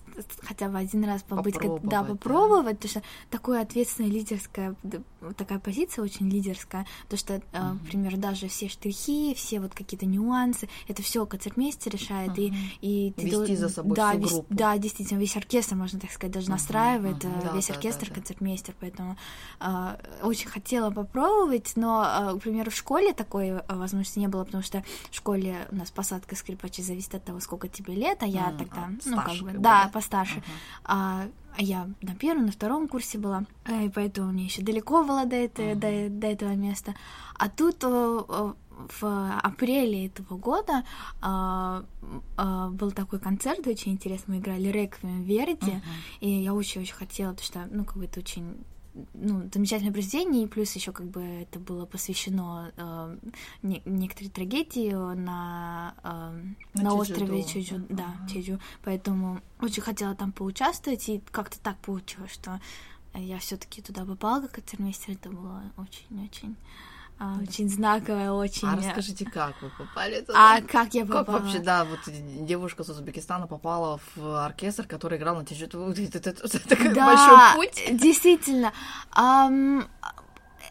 хотя 0.44 0.68
бы 0.70 0.78
один 0.80 1.04
раз 1.06 1.22
побыть, 1.24 1.56
как- 1.56 1.64
да, 1.64 1.70
Попробовать, 1.78 1.90
да. 1.92 2.04
попробовать, 2.04 2.76
потому 2.80 2.90
что 2.90 3.02
такое 3.30 3.62
ответственная 3.62 4.10
лидерская, 4.10 4.76
такая 5.38 5.60
позиция 5.60 6.04
очень 6.04 6.30
лидерская, 6.30 6.86
то 7.10 7.18
что, 7.18 7.36
э, 7.36 7.40
например, 7.62 8.18
даже 8.18 8.48
все 8.48 8.68
штрихи, 8.68 9.34
все 9.36 9.60
вот 9.60 9.74
какие-то 9.76 10.06
нюансы, 10.06 10.68
это 10.88 11.02
все 11.04 11.26
концертмейстер 11.26 11.92
решает, 11.94 12.38
и, 12.40 12.54
и 12.82 13.14
ты 13.16 13.24
Вести 13.26 13.36
дол- 13.36 13.56
за 13.58 13.70
собой 13.70 13.96
да, 13.96 14.12
всю 14.12 14.20
вес- 14.22 14.32
группу. 14.34 14.48
да, 14.54 14.78
действительно, 14.78 15.20
весь 15.20 15.36
оркестр, 15.38 15.76
можно 15.76 16.00
так 16.00 16.12
сказать, 16.12 16.34
даже 16.34 16.50
настраивает 16.50 17.24
мгм. 17.24 17.40
э, 17.40 17.42
Да, 17.44 17.54
весь 17.54 17.68
да, 17.68 17.74
да, 17.74 17.78
оркестр 17.80 18.08
да. 18.10 18.16
концертмейстер, 18.16 18.74
поэтому 18.80 19.18
э, 19.60 19.96
очень 20.24 20.48
хотела 20.50 20.90
попробовать, 20.98 21.74
но, 21.76 22.04
э, 22.34 22.40
к 22.40 22.42
примеру, 22.42 22.72
в 22.72 22.76
школе 22.76 23.14
такой 23.14 23.50
э, 23.50 23.62
возможности 23.70 24.18
не 24.20 24.28
было, 24.28 24.44
потому 24.46 24.64
что 24.64 24.84
в 25.12 25.16
школе 25.16 25.68
у 25.72 25.76
нас 25.76 25.92
посадка 25.92 26.36
скрипачей 26.36 26.84
зависит 26.84 27.14
от 27.14 27.24
того, 27.24 27.40
сколько 27.40 27.68
тебе 27.68 27.94
лет, 27.94 28.24
а 28.24 28.26
я 28.26 28.50
М, 28.50 28.58
тогда, 28.58 28.82
а, 28.86 28.90
ну, 29.06 29.16
как 29.18 29.36
бы, 29.44 29.52
да, 29.52 29.84
да? 29.84 29.90
постарше. 29.94 30.42
А, 30.84 31.28
а 31.58 31.62
я 31.62 31.88
на 32.02 32.16
первом, 32.16 32.46
на 32.48 32.52
втором 32.52 32.88
курсе 32.88 33.20
была, 33.20 33.46
э, 33.66 33.86
и 33.86 33.90
поэтому 33.90 34.32
мне 34.32 34.46
еще 34.46 34.64
далеко 34.64 35.04
было 35.04 35.26
до, 35.26 35.36
это- 35.36 35.76
до, 35.76 36.10
до 36.10 36.28
этого 36.28 36.56
места. 36.56 36.96
А 37.38 37.48
тут 37.50 37.84
э, 37.84 37.88
э, 38.30 38.54
в 39.00 39.40
апреле 39.44 40.08
этого 40.08 40.38
года 40.38 40.84
а, 41.22 41.84
а, 42.38 42.70
был 42.70 42.92
такой 42.92 43.20
концерт 43.20 43.66
очень 43.68 43.92
интересный. 43.94 44.36
Мы 44.36 44.42
играли 44.42 44.68
реквием 44.70 45.24
Верди, 45.24 45.82
и 46.22 46.30
я 46.30 46.54
очень-очень 46.54 46.94
хотела, 46.94 47.32
потому 47.34 47.46
что, 47.46 47.68
ну, 47.72 47.86
как 47.86 47.98
бы 47.98 48.06
это 48.06 48.20
очень 48.20 48.56
ну, 49.14 49.50
замечательное 49.54 49.92
произведение, 49.94 50.44
и 50.44 50.48
плюс 50.48 50.72
еще 50.76 50.92
как 50.92 51.08
бы 51.08 51.22
это 51.22 51.60
было 51.60 51.86
посвящено 51.86 52.72
э, 52.78 53.18
не- 53.64 53.82
некоторой 53.86 54.30
трагедии 54.30 54.92
на, 54.92 55.96
э, 56.04 56.78
На 56.78 56.84
на 56.84 56.94
острове 56.96 57.44
Чеджу, 57.44 57.78
да. 57.90 57.96
да, 57.96 58.16
Ага. 58.20 58.30
Чеджу, 58.30 58.60
поэтому 58.84 59.42
очень 59.62 59.82
хотела 59.84 60.16
там 60.16 60.32
поучаствовать, 60.32 61.08
и 61.10 61.22
как-то 61.32 61.60
так 61.60 61.78
получилось, 61.80 62.32
что 62.32 62.60
я 63.14 63.40
все-таки 63.40 63.82
туда 63.82 64.06
попала 64.06 64.42
как 64.42 64.52
концертмейстер, 64.52 65.14
это 65.16 65.30
было 65.30 65.64
очень-очень 65.78 66.56
а, 67.20 67.40
очень 67.42 67.70
знаковое, 67.70 68.32
очень. 68.32 68.68
А 68.68 68.76
расскажите, 68.76 69.26
как 69.26 69.62
вы 69.62 69.70
попали 69.78 70.22
туда? 70.22 70.56
А 70.58 70.62
как 70.62 70.94
я 70.94 71.06
Как 71.06 71.26
попала? 71.26 71.40
вообще, 71.40 71.60
да, 71.60 71.84
вот 71.86 72.00
девушка 72.46 72.84
с 72.84 72.90
Узбекистана 72.90 73.48
попала 73.48 74.00
в 74.16 74.46
оркестр, 74.46 74.86
который 74.86 75.18
играл 75.18 75.36
на 75.36 75.46
тяжело. 75.46 75.92
Это, 75.92 76.76
как 76.76 76.94
Да, 76.94 77.06
большой 77.06 77.38
путь. 77.56 77.98
действительно. 78.00 78.72
Ам, 79.12 79.88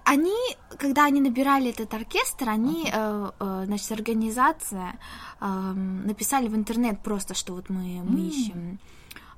они, 0.04 0.36
когда 0.78 1.06
они 1.06 1.20
набирали 1.20 1.70
этот 1.70 1.92
оркестр, 1.94 2.48
они, 2.48 2.88
э, 2.92 3.30
э, 3.40 3.62
значит, 3.66 3.90
организация 3.90 4.94
ам, 5.40 6.06
написали 6.06 6.46
в 6.48 6.54
интернет 6.54 7.00
просто, 7.02 7.34
что 7.34 7.54
вот 7.54 7.68
мы, 7.70 8.02
мы 8.04 8.20
М. 8.20 8.28
ищем. 8.28 8.78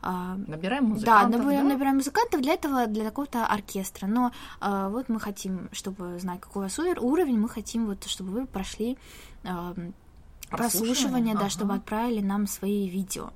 А, 0.03 0.37
Набираем 0.47 0.85
Да, 0.85 0.89
музыкантов, 0.95 1.41
набираем, 1.41 1.69
да? 1.69 1.75
набираем 1.75 1.97
музыкантов 1.97 2.41
для 2.41 2.55
этого, 2.55 2.87
для 2.87 3.05
какого-то 3.05 3.47
оркестра. 3.47 4.07
Но 4.07 4.33
а, 4.61 4.89
вот 4.89 5.09
мы 5.09 5.21
хотим, 5.21 5.69
чтобы 5.73 6.19
знать, 6.19 6.41
какой 6.41 6.61
у 6.61 6.63
вас 6.65 6.79
ур- 6.79 6.99
уровень, 7.01 7.39
мы 7.39 7.49
хотим, 7.49 7.87
вот, 7.87 8.05
чтобы 8.05 8.31
вы 8.31 8.47
прошли 8.47 8.97
ам, 9.45 9.93
прослушивание, 10.51 11.35
да, 11.35 11.41
ага. 11.41 11.51
чтобы 11.51 11.75
отправили 11.75 12.21
нам 12.21 12.47
свои 12.47 12.89
видео. 12.89 13.31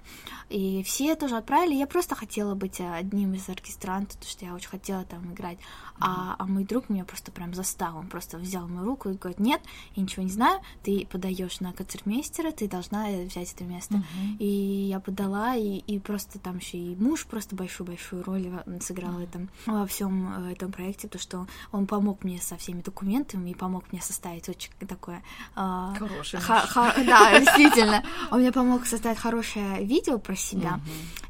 И 0.48 0.82
все 0.82 1.14
тоже 1.16 1.36
отправили. 1.36 1.74
Я 1.74 1.86
просто 1.86 2.14
хотела 2.14 2.54
быть 2.54 2.78
э, 2.80 2.94
одним 2.94 3.32
из 3.34 3.48
оркестрантов, 3.48 4.16
потому 4.16 4.30
что 4.30 4.44
я 4.44 4.54
очень 4.54 4.68
хотела 4.68 5.04
там 5.04 5.32
играть. 5.32 5.58
А, 5.98 6.34
а 6.38 6.46
мой 6.46 6.64
друг 6.64 6.88
меня 6.88 7.04
просто 7.04 7.30
прям 7.32 7.54
застал. 7.54 7.96
Он 7.96 8.08
просто 8.08 8.36
взял 8.36 8.66
мою 8.68 8.84
руку 8.84 9.08
и 9.08 9.14
говорит, 9.14 9.38
нет, 9.38 9.62
я 9.94 10.02
ничего 10.02 10.24
не 10.24 10.30
знаю, 10.30 10.60
ты 10.82 11.06
подаешь 11.10 11.60
на 11.60 11.72
концертмейстера, 11.72 12.50
ты 12.50 12.68
должна 12.68 13.06
взять 13.08 13.52
это 13.54 13.64
место. 13.64 13.94
Мгм. 13.94 14.36
И 14.38 14.46
я 14.88 15.00
подала, 15.00 15.54
и, 15.54 15.78
и 15.78 15.98
просто 15.98 16.38
там 16.38 16.58
еще 16.58 16.76
и 16.76 16.96
муж 16.96 17.24
просто 17.26 17.54
большую-большую 17.56 18.24
роль 18.24 18.48
во- 18.48 18.80
сыграл 18.80 19.12
в 19.12 19.20
этом, 19.20 19.48
во 19.66 19.86
всем 19.86 20.48
э, 20.48 20.52
этом 20.52 20.72
проекте, 20.72 21.08
потому 21.08 21.22
что 21.22 21.46
он 21.70 21.86
помог 21.86 22.24
мне 22.24 22.38
со 22.40 22.56
всеми 22.56 22.82
документами 22.82 23.50
и 23.50 23.54
помог 23.54 23.84
мне 23.92 24.02
составить 24.02 24.48
очень 24.48 24.72
такое... 24.86 25.22
а, 25.54 25.94
Хороший 25.94 26.40
ха- 26.40 26.66
да, 27.06 27.38
действительно. 27.40 28.02
Он 28.30 28.40
мне 28.40 28.52
помог 28.52 28.86
составить 28.86 29.18
хорошее 29.18 29.84
видео 29.84 30.18
про 30.18 30.34
себя, 30.36 30.80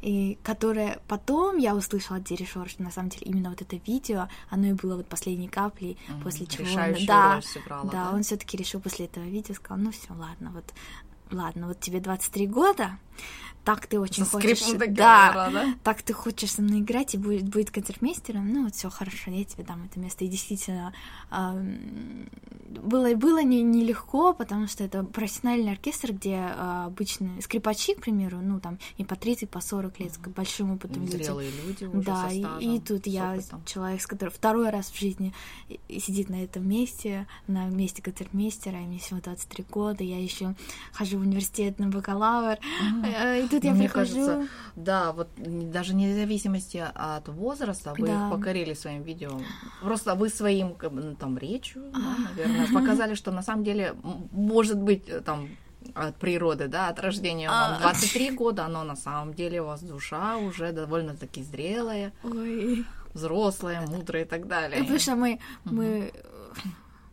и 0.01 0.39
которое 0.43 1.01
потом 1.09 1.59
я 1.59 1.75
услышала 1.75 2.19
от 2.19 2.25
Деришора, 2.25 2.69
что 2.69 2.83
на 2.83 2.91
самом 2.91 3.09
деле 3.11 3.23
именно 3.27 3.51
вот 3.51 3.61
это 3.63 3.77
видео, 3.87 4.29
оно 4.51 4.67
и 4.69 4.73
было 4.73 4.97
вот 4.97 5.07
последней 5.07 5.49
каплей, 5.49 5.97
после 6.23 6.47
чего... 6.47 6.65
он- 6.91 7.07
да, 7.07 7.35
да? 7.93 8.11
он 8.17 8.23
все-таки 8.23 8.57
решил 8.57 8.81
после 8.81 9.07
этого 9.07 9.25
видео, 9.25 9.55
сказал, 9.55 9.79
ну 9.85 9.91
все, 9.93 10.09
ладно, 10.11 10.51
вот 10.53 10.65
ладно, 11.33 11.69
вот 11.69 11.81
тебе 11.81 12.01
23 12.01 12.47
года, 12.47 12.99
так 13.65 13.87
ты 13.87 14.01
очень 14.01 14.25
Со 14.25 14.31
хочешь... 14.33 14.59
да, 15.35 15.51
да? 15.53 15.75
так 15.85 16.03
ты 16.03 16.13
хочешь 16.13 16.51
со 16.51 16.63
мной 16.63 16.81
играть 16.81 17.15
и 17.15 17.19
будет, 17.19 17.49
будет 17.49 17.71
концертмейстером, 17.71 18.53
ну 18.53 18.65
вот 18.65 18.75
все 18.75 18.91
хорошо, 18.91 19.31
я 19.31 19.45
тебе 19.45 19.63
дам 19.63 19.85
это 19.85 20.01
место. 20.01 20.25
И 20.25 20.29
действительно, 20.29 20.93
ам, 21.31 21.77
было, 22.83 23.15
было 23.15 23.43
не- 23.43 23.63
нелегко, 23.63 24.33
потому 24.35 24.67
что 24.67 24.83
это 24.83 25.05
профессиональный 25.05 25.71
оркестр, 25.73 26.13
где 26.13 26.39
а, 26.41 26.87
обычно 26.87 27.41
скрипачи, 27.41 27.95
к 27.95 28.01
примеру, 28.01 28.39
ну 28.43 28.59
там 28.59 28.79
и 28.97 29.05
по 29.05 29.15
30, 29.15 29.49
по 29.49 29.61
40 29.61 30.01
лет, 30.01 30.13
с 30.15 30.19
большим 30.19 30.73
опытом 30.73 31.03
люди. 31.05 31.23
Зрелые 31.23 31.51
люди 31.65 31.85
уже 31.85 32.03
Да, 32.03 32.29
со 32.29 32.35
и, 32.35 32.41
стажем, 32.41 32.71
и 32.75 32.81
тут 32.81 33.05
с 33.05 33.07
я 33.07 33.33
опытом. 33.35 33.65
человек, 33.65 34.01
с 34.03 34.07
которым 34.09 34.35
второй 34.35 34.71
раз 34.71 34.91
в 34.91 34.99
жизни 34.99 35.33
и- 35.69 35.79
и 35.89 36.01
сидит 36.01 36.31
на 36.31 36.43
этом 36.43 36.69
месте, 36.69 37.29
на 37.47 37.67
месте 37.67 38.03
концертмейстера, 38.03 38.79
и 38.81 38.87
мне 38.87 38.99
всего 38.99 39.21
23 39.21 39.65
года, 39.71 40.03
я 40.03 40.21
еще 40.21 40.55
хожу 40.93 41.19
университет 41.23 41.79
на 41.79 41.89
бакалавр, 41.89 42.59
э, 43.05 43.45
и 43.45 43.49
тут 43.49 43.65
я 43.65 43.73
Мне 43.73 43.83
прихожу... 43.89 44.15
кажется, 44.15 44.49
да, 44.77 45.13
вот 45.13 45.29
даже 45.71 45.93
вне 45.93 46.15
зависимости 46.15 46.85
от 46.95 47.29
возраста 47.29 47.95
вы 47.99 48.07
Да. 48.09 48.31
покорили 48.31 48.75
своим 48.75 49.03
видео. 49.03 49.41
Просто 49.83 50.15
вы 50.15 50.29
своим 50.29 50.77
там 51.19 51.39
речью, 51.39 51.83
да, 51.93 52.17
наверное, 52.29 52.67
показали, 52.73 53.15
что 53.15 53.31
на 53.33 53.43
самом 53.43 53.65
деле 53.65 53.95
может 54.33 54.79
быть 54.79 55.09
э, 55.09 55.21
там 55.21 55.49
от 55.95 56.17
природы, 56.17 56.69
да, 56.69 56.89
от 56.89 57.01
рождения 57.01 57.49
вам 57.51 57.75
А. 57.75 57.81
23 57.81 58.31
года, 58.31 58.69
но 58.69 58.85
на 58.85 58.97
самом 58.97 59.35
деле 59.35 59.63
у 59.63 59.67
вас 59.67 59.83
душа 59.83 60.37
уже 60.37 60.73
довольно-таки 60.73 61.43
зрелая, 61.43 62.13
Ой. 62.23 62.85
взрослая, 63.15 63.85
мудрая 63.87 64.23
и 64.25 64.27
так 64.27 64.47
далее. 64.47 64.81
Потому 64.81 64.99
что 64.99 65.17
мы, 65.17 65.39
мы, 65.65 66.13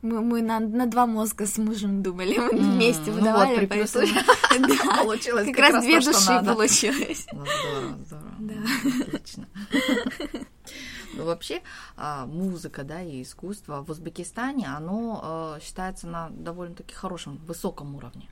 мы, 0.02 0.22
мы 0.22 0.42
на, 0.42 0.60
на 0.60 0.86
два 0.86 1.06
мозга 1.06 1.46
с 1.46 1.58
мужем 1.58 2.02
думали, 2.02 2.38
мы 2.38 2.58
М, 2.58 2.72
вместе 2.72 3.12
ну 3.12 3.14
выдавали, 3.14 3.62
вот, 3.62 3.70
поэтому... 3.70 4.08
Да, 4.60 5.04
Получилось 5.04 5.46
как 5.48 5.56
как 5.56 5.74
раз 5.74 5.84
две 5.84 6.00
то, 6.00 6.06
души 6.06 6.44
получилось. 6.46 7.28
Ну, 7.32 7.46
здорово, 7.46 7.98
здорово. 8.06 8.36
Да. 8.40 8.54
Отлично. 9.08 9.48
Ну, 11.16 11.26
вообще, 11.26 11.62
а, 11.98 12.28
музыка, 12.28 12.84
да, 12.84 13.02
и 13.02 13.24
искусство 13.24 13.84
в 13.84 13.90
Узбекистане, 13.90 14.68
оно 14.68 15.58
э, 15.58 15.62
считается 15.62 16.08
на 16.08 16.30
довольно-таки 16.30 16.94
хорошем, 16.94 17.38
высоком 17.48 17.96
уровне. 17.96 18.30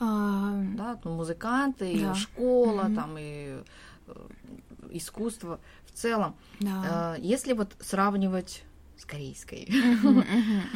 А, 0.00 0.60
Да, 0.76 0.98
ну, 1.04 1.14
музыканты, 1.14 1.92
и 1.92 2.14
школа, 2.14 2.90
там, 2.94 3.16
и 3.16 3.62
э, 4.08 4.28
искусство 4.90 5.60
в 5.86 5.92
целом. 5.92 6.34
Да. 6.58 7.14
Если 7.18 7.52
вот 7.52 7.74
сравнивать 7.80 8.64
с 9.00 9.04
корейской. 9.04 9.68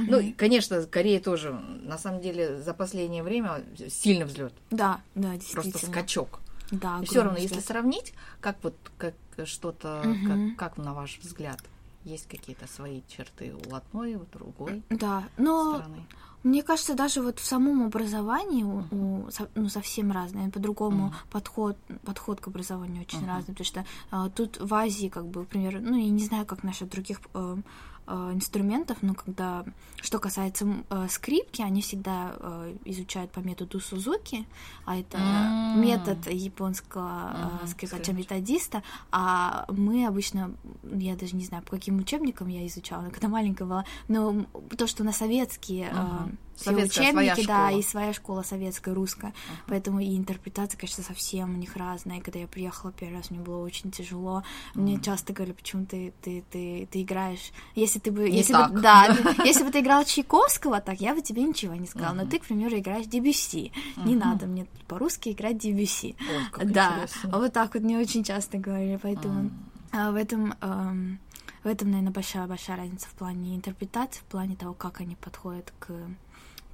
Ну, 0.06 0.18
и, 0.18 0.32
конечно, 0.32 0.82
Корея 0.86 1.20
тоже, 1.20 1.52
на 1.52 1.98
самом 1.98 2.20
деле, 2.20 2.60
за 2.60 2.74
последнее 2.74 3.22
время 3.22 3.64
сильный 3.88 4.26
взлет, 4.26 4.52
Да, 4.70 5.00
да, 5.14 5.30
просто 5.32 5.40
действительно. 5.72 5.92
скачок. 5.92 6.40
Да, 6.70 7.02
все 7.02 7.22
равно, 7.22 7.38
если 7.38 7.60
сравнить, 7.60 8.14
как 8.40 8.56
вот 8.62 8.74
как 8.96 9.14
что-то, 9.44 10.16
как, 10.26 10.56
как 10.56 10.76
на 10.78 10.94
ваш 10.94 11.18
взгляд, 11.18 11.60
есть 12.04 12.26
какие-то 12.28 12.66
свои 12.66 13.02
черты 13.08 13.54
у 13.54 13.74
одной, 13.74 14.14
у 14.14 14.24
другой 14.32 14.82
Да, 14.90 15.24
но 15.36 15.76
стороны? 15.76 16.06
Мне 16.44 16.62
кажется, 16.62 16.94
даже 16.94 17.22
вот 17.22 17.38
в 17.38 17.44
самом 17.44 17.86
образовании 17.86 18.64
у, 18.64 18.84
у 18.90 19.28
ну, 19.54 19.68
совсем 19.70 20.12
разное. 20.12 20.50
По-другому 20.50 21.06
Мгм. 21.06 21.14
подход, 21.30 21.78
подход 22.04 22.38
к 22.40 22.48
образованию 22.48 23.00
очень 23.00 23.20
Мгм. 23.20 23.28
разный. 23.28 23.54
Потому 23.54 23.64
что 23.64 23.86
а, 24.10 24.28
тут 24.28 24.60
в 24.60 24.74
Азии, 24.74 25.08
как 25.08 25.26
бы, 25.26 25.40
например, 25.40 25.80
ну, 25.80 25.96
я 25.96 26.10
не 26.10 26.22
знаю, 26.22 26.44
как 26.44 26.62
насчет 26.62 26.90
других 26.90 27.20
э, 27.32 27.56
э, 27.56 27.62
инструментов, 28.06 28.98
но 29.02 29.14
когда 29.14 29.64
что 30.02 30.18
касается 30.18 30.66
э, 30.90 31.06
скрипки, 31.08 31.62
они 31.62 31.80
всегда 31.80 32.34
э, 32.38 32.76
изучают 32.84 33.30
по 33.32 33.40
методу 33.40 33.80
Сузуки, 33.80 34.46
а 34.84 34.98
это 34.98 35.16
mm. 35.16 35.78
метод 35.78 36.26
японского 36.26 37.60
mm, 37.62 37.68
скрипача-методиста, 37.68 38.82
а 39.10 39.64
мы 39.70 40.06
обычно, 40.06 40.52
я 40.82 41.16
даже 41.16 41.34
не 41.36 41.44
знаю, 41.44 41.62
по 41.62 41.70
каким 41.70 41.98
учебникам 41.98 42.48
я 42.48 42.66
изучала, 42.66 43.08
когда 43.08 43.28
маленькая 43.28 43.64
была, 43.64 43.84
но 44.08 44.44
то, 44.76 44.86
что 44.86 45.04
на 45.04 45.12
советские 45.12 45.88
mm-hmm 45.88 46.36
все 46.56 46.70
Советская, 46.70 47.10
учебники, 47.10 47.46
да, 47.46 47.66
школа. 47.68 47.78
и 47.78 47.82
своя 47.82 48.12
школа 48.12 48.42
советская, 48.42 48.94
русская. 48.94 49.30
Uh-huh. 49.30 49.54
Поэтому 49.68 50.00
и 50.00 50.16
интерпретация, 50.16 50.78
конечно, 50.78 51.02
совсем 51.02 51.54
у 51.54 51.58
них 51.58 51.76
разная. 51.76 52.18
И 52.18 52.20
когда 52.20 52.38
я 52.38 52.46
приехала 52.46 52.92
первый 52.92 53.16
раз, 53.16 53.30
мне 53.30 53.40
было 53.40 53.64
очень 53.64 53.90
тяжело. 53.90 54.42
Uh-huh. 54.74 54.80
Мне 54.80 55.00
часто 55.00 55.32
говорили, 55.32 55.54
почему 55.54 55.86
ты, 55.86 56.12
ты, 56.22 56.44
ты, 56.50 56.88
ты 56.90 57.02
играешь. 57.02 57.52
Если 57.74 57.98
ты 57.98 58.10
бы. 58.10 58.28
Не 58.28 58.38
если 58.38 58.52
так. 58.52 58.72
бы 58.72 58.80
да, 58.80 59.16
если 59.44 59.64
бы 59.64 59.70
ты 59.70 59.80
играл 59.80 60.04
Чайковского, 60.04 60.80
так 60.80 61.00
я 61.00 61.14
бы 61.14 61.22
тебе 61.22 61.42
ничего 61.42 61.74
не 61.74 61.86
сказала. 61.86 62.14
Uh-huh. 62.14 62.24
Но 62.24 62.30
ты, 62.30 62.38
к 62.38 62.44
примеру, 62.44 62.78
играешь 62.78 63.06
Дебюси. 63.06 63.72
Uh-huh. 63.96 64.06
Не 64.06 64.16
надо 64.16 64.46
мне 64.46 64.66
по-русски 64.86 65.30
играть 65.30 65.58
Дебюси. 65.58 66.16
Ой, 66.20 66.44
как 66.52 66.72
да, 66.72 66.94
интересно. 66.94 67.38
вот 67.38 67.52
так 67.52 67.74
вот 67.74 67.82
мне 67.82 67.98
очень 67.98 68.24
часто 68.24 68.58
говорили. 68.58 68.98
Поэтому 69.02 69.50
uh-huh. 69.92 70.12
в 70.12 70.16
этом. 70.16 70.54
Эм, 70.60 71.20
в 71.64 71.66
этом, 71.66 71.90
наверное, 71.90 72.12
большая-большая 72.12 72.76
разница 72.76 73.08
в 73.08 73.14
плане 73.14 73.56
интерпретации, 73.56 74.20
в 74.20 74.24
плане 74.24 74.54
того, 74.54 74.74
как 74.74 75.00
они 75.00 75.16
подходят 75.16 75.72
к 75.78 75.92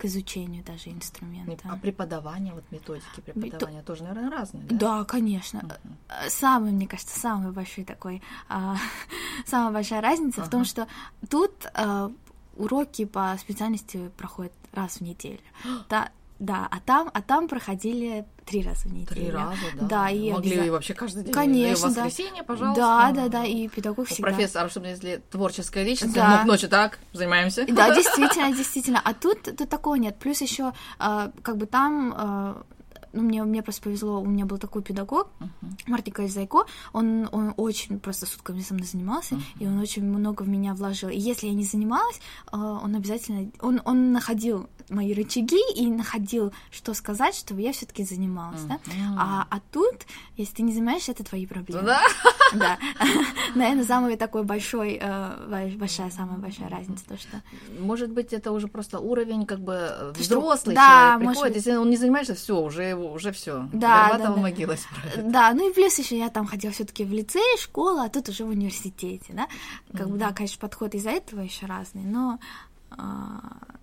к 0.00 0.07
изучению 0.07 0.64
даже 0.64 0.88
инструмента. 0.90 1.69
А 1.71 1.76
преподавание, 1.76 2.54
вот 2.54 2.64
методики 2.71 3.21
преподавания 3.21 3.76
Мето... 3.76 3.87
тоже, 3.87 4.04
наверное, 4.04 4.30
разные, 4.30 4.64
да? 4.64 4.76
Да, 4.76 5.04
конечно. 5.04 5.59
Uh-huh. 5.59 6.30
Самый, 6.30 6.73
мне 6.73 6.88
кажется, 6.88 7.21
самый 7.21 7.52
большой 7.52 7.85
такой, 7.85 8.23
а, 8.49 8.76
самая 9.47 9.73
большая 9.73 10.00
разница 10.00 10.40
uh-huh. 10.40 10.47
в 10.47 10.50
том, 10.50 10.64
что 10.64 10.88
тут 11.28 11.52
а, 11.75 12.11
уроки 12.57 13.04
по 13.04 13.37
специальности 13.38 14.11
проходят 14.16 14.52
раз 14.73 14.97
в 14.97 15.00
неделю. 15.02 15.40
да, 15.90 16.11
да, 16.38 16.66
а 16.71 16.80
там, 16.80 17.11
а 17.12 17.21
там 17.21 17.47
проходили 17.47 18.25
три 18.50 18.62
раза 18.62 18.88
в 18.88 18.92
неделю. 18.92 19.07
Три 19.07 19.30
раза, 19.30 19.57
да. 19.80 19.87
Да, 19.87 20.11
и 20.11 20.33
могли 20.33 20.59
обяза... 20.59 20.73
вообще 20.73 20.95
каждый 20.95 21.25
день. 21.25 21.33
Конечно, 21.33 21.87
и 21.87 21.88
воскресенье, 21.88 22.42
да. 22.42 22.45
пожалуйста. 22.45 22.80
Да, 22.83 23.12
да, 23.12 23.28
да, 23.28 23.45
и 23.45 23.69
педагог 23.69 24.09
всегда. 24.09 24.28
Профессор, 24.28 24.71
чтобы 24.71 24.88
если 24.88 25.23
творческая 25.30 25.85
личность, 25.85 26.14
да. 26.14 26.42
ну, 26.42 26.52
ночи 26.52 26.66
так, 26.66 26.99
занимаемся. 27.12 27.64
Да, 27.69 27.95
действительно, 27.95 28.52
действительно. 28.52 29.00
А 29.04 29.14
тут, 29.14 29.42
тут 29.42 29.69
такого 29.69 29.95
нет. 29.95 30.19
Плюс 30.19 30.40
еще, 30.40 30.73
а, 30.99 31.30
как 31.42 31.57
бы 31.57 31.66
там 31.66 32.12
а, 32.16 32.62
ну, 33.12 33.23
мне, 33.23 33.42
мне 33.45 33.62
просто 33.62 33.83
повезло, 33.83 34.21
у 34.21 34.26
меня 34.26 34.47
был 34.47 34.59
такой 34.59 34.83
педагог, 34.83 35.28
uh-huh. 35.40 35.49
Мартин 35.87 36.28
Зайко, 36.28 36.64
он, 36.92 37.28
он 37.33 37.54
очень 37.57 37.99
просто 37.99 38.26
сутками 38.26 38.61
со 38.61 38.75
мной 38.75 38.87
занимался, 38.87 39.35
uh-huh. 39.35 39.40
и 39.61 39.66
он 39.66 39.78
очень 39.78 40.04
много 40.04 40.42
в 40.42 40.49
меня 40.49 40.75
вложил. 40.75 41.09
И 41.09 41.19
если 41.19 41.49
я 41.49 41.54
не 41.54 41.64
занималась, 41.64 42.21
он 42.52 42.95
обязательно, 42.95 43.50
он, 43.61 43.80
он 43.85 44.12
находил 44.12 44.69
мои 44.90 45.14
рычаги 45.14 45.61
и 45.75 45.87
находил, 45.87 46.52
что 46.70 46.94
сказать, 46.94 47.35
чтобы 47.35 47.62
я 47.62 47.73
все-таки 47.73 48.04
занималась, 48.04 48.61
mm-hmm. 48.61 48.68
да. 48.68 49.16
А, 49.18 49.47
а 49.50 49.61
тут, 49.73 50.06
если 50.37 50.56
ты 50.56 50.62
не 50.62 50.73
занимаешься, 50.73 51.12
это 51.12 51.25
твои 51.25 51.47
проблемы. 51.47 51.82
Да. 51.82 52.02
Да. 52.52 52.78
Наверное, 53.54 53.85
самый 53.85 54.16
такой 54.16 54.42
большой, 54.42 54.99
э, 55.00 55.76
большая, 55.76 56.11
самая 56.11 56.38
большая 56.38 56.68
разница, 56.68 57.04
то 57.06 57.16
что. 57.16 57.42
Может 57.78 58.11
быть, 58.11 58.32
это 58.32 58.52
уже 58.52 58.68
просто 58.68 58.99
уровень, 58.99 59.47
как 59.47 59.61
бы 59.61 60.12
взрослый 60.16 60.75
да, 60.75 61.12
человек 61.14 61.30
приходит, 61.30 61.56
если 61.56 61.76
он 61.76 61.90
не 61.90 61.97
занимается, 61.97 62.35
все, 62.35 62.61
уже 62.61 62.94
уже 62.94 63.32
все. 63.32 63.68
Да, 63.73 64.16
да, 64.18 64.18
да. 64.18 64.37
могила 64.37 64.76
Да, 65.16 65.52
ну 65.54 65.70
и 65.70 65.73
плюс 65.73 65.99
еще 65.99 66.18
я 66.18 66.28
там 66.28 66.47
ходила 66.47 66.73
все-таки 66.73 67.04
в 67.04 67.12
лицей, 67.12 67.59
школа, 67.59 68.04
а 68.04 68.09
тут 68.09 68.28
уже 68.28 68.44
в 68.44 68.49
университете, 68.49 69.32
да. 69.32 69.49
Как 69.97 70.09
бы, 70.09 70.18
да, 70.18 70.32
конечно, 70.32 70.59
подход 70.61 70.94
из-за 70.94 71.11
этого 71.11 71.40
еще 71.40 71.66
разный, 71.66 72.02
но 72.02 72.38
а, 72.90 73.40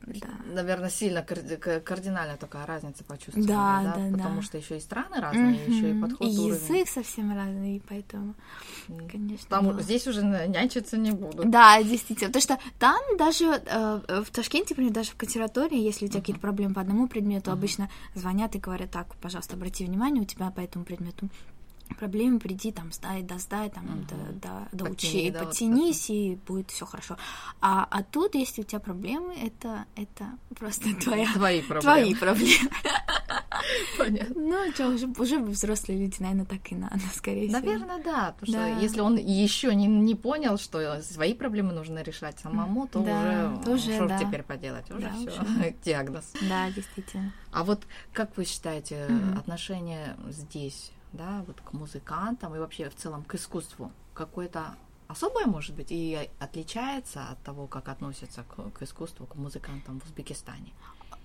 да. 0.07 0.27
Наверное, 0.53 0.89
сильно 0.89 1.21
кардинально 1.23 2.37
такая 2.37 2.65
разница 2.65 3.03
почувствовали, 3.03 3.47
да, 3.47 3.81
да, 3.83 3.95
да 3.97 4.17
потому 4.17 4.37
да. 4.37 4.41
что 4.41 4.57
еще 4.57 4.77
и 4.77 4.79
страны 4.79 5.19
разные, 5.19 5.55
mm-hmm. 5.55 5.71
еще 5.71 5.91
и 5.91 6.01
подход 6.01 6.27
и 6.27 6.37
уровень. 6.37 6.53
язык 6.53 6.87
совсем 6.87 7.35
разный, 7.35 7.77
и 7.77 7.81
поэтому, 7.87 8.35
конечно. 9.11 9.47
Там 9.49 9.67
было... 9.67 9.81
здесь 9.81 10.07
уже 10.07 10.23
нянчиться 10.23 10.97
не 10.97 11.11
будут. 11.11 11.49
Да, 11.49 11.81
действительно, 11.83 12.31
потому 12.31 12.41
что 12.41 12.57
там 12.79 13.01
даже 13.17 13.45
э, 13.45 14.23
в 14.25 14.31
Ташкенте, 14.31 14.73
например, 14.73 14.93
даже 14.93 15.11
в 15.11 15.15
консерватории, 15.15 15.79
если 15.79 16.05
у 16.05 16.07
тебя 16.07 16.19
uh-huh. 16.19 16.21
какие-то 16.21 16.41
проблемы 16.41 16.73
по 16.73 16.81
одному 16.81 17.07
предмету, 17.07 17.51
uh-huh. 17.51 17.53
обычно 17.53 17.89
звонят 18.15 18.55
и 18.55 18.59
говорят, 18.59 18.91
так, 18.91 19.15
пожалуйста, 19.17 19.55
обрати 19.55 19.85
внимание, 19.85 20.21
у 20.21 20.25
тебя 20.25 20.49
по 20.51 20.61
этому 20.61 20.85
предмету 20.85 21.29
проблемы, 21.95 22.39
приди 22.39 22.71
там, 22.71 22.91
сдай, 22.91 23.21
да, 23.21 23.37
сдай, 23.39 23.69
там, 23.69 23.85
угу. 23.85 24.05
да, 24.09 24.17
да, 24.41 24.67
доучи, 24.71 25.31
да, 25.31 25.45
подтянись, 25.45 26.09
вот 26.09 26.15
и 26.15 26.35
будет 26.47 26.71
все 26.71 26.85
хорошо. 26.85 27.17
А, 27.61 27.87
а 27.89 28.03
тут, 28.03 28.35
если 28.35 28.61
у 28.61 28.65
тебя 28.65 28.79
проблемы, 28.79 29.35
это, 29.35 29.85
это 29.95 30.37
просто 30.57 30.93
твоя... 30.95 31.31
Твои 31.33 31.61
проблемы. 31.61 31.81
Твои 31.81 32.15
проблемы. 32.15 32.69
Понятно. 33.97 34.35
Ну, 34.35 34.71
что, 34.71 34.87
уже, 34.89 35.07
уже 35.07 35.39
взрослые 35.39 35.99
люди, 35.99 36.15
наверное, 36.19 36.45
так 36.45 36.71
и 36.71 36.75
надо, 36.75 37.01
скорее 37.13 37.47
всего. 37.47 37.59
Наверное, 37.59 38.03
да, 38.03 38.35
потому 38.39 38.57
да. 38.57 38.73
что 38.73 38.81
если 38.81 39.01
он 39.01 39.17
еще 39.17 39.73
не, 39.75 39.87
не 39.87 40.15
понял, 40.15 40.57
что 40.57 41.01
свои 41.01 41.33
проблемы 41.33 41.73
нужно 41.73 42.01
решать 42.01 42.39
самому, 42.39 42.87
то 42.87 42.99
да, 42.99 43.53
уже, 43.69 43.95
что 43.95 44.07
да. 44.07 44.19
теперь 44.19 44.43
поделать, 44.43 44.89
уже 44.91 45.01
да, 45.01 45.31
все, 45.31 45.75
диагноз. 45.83 46.31
Да, 46.41 46.69
действительно. 46.71 47.33
А 47.51 47.63
вот 47.63 47.83
как 48.13 48.35
вы 48.37 48.45
считаете, 48.45 49.07
Мгм. 49.09 49.37
отношение 49.37 50.15
здесь, 50.29 50.91
да, 51.13 51.43
вот 51.47 51.61
к 51.61 51.73
музыкантам 51.73 52.55
и 52.55 52.59
вообще 52.59 52.89
в 52.89 52.95
целом 52.95 53.23
к 53.23 53.35
искусству, 53.35 53.91
какое-то 54.13 54.75
особое, 55.07 55.45
может 55.45 55.75
быть, 55.75 55.87
и 55.91 56.29
отличается 56.39 57.27
от 57.29 57.41
того, 57.43 57.67
как 57.67 57.87
относятся 57.89 58.43
к, 58.43 58.71
к 58.71 58.81
искусству, 58.83 59.25
к 59.25 59.35
музыкантам 59.35 59.99
в 59.99 60.05
Узбекистане? 60.05 60.73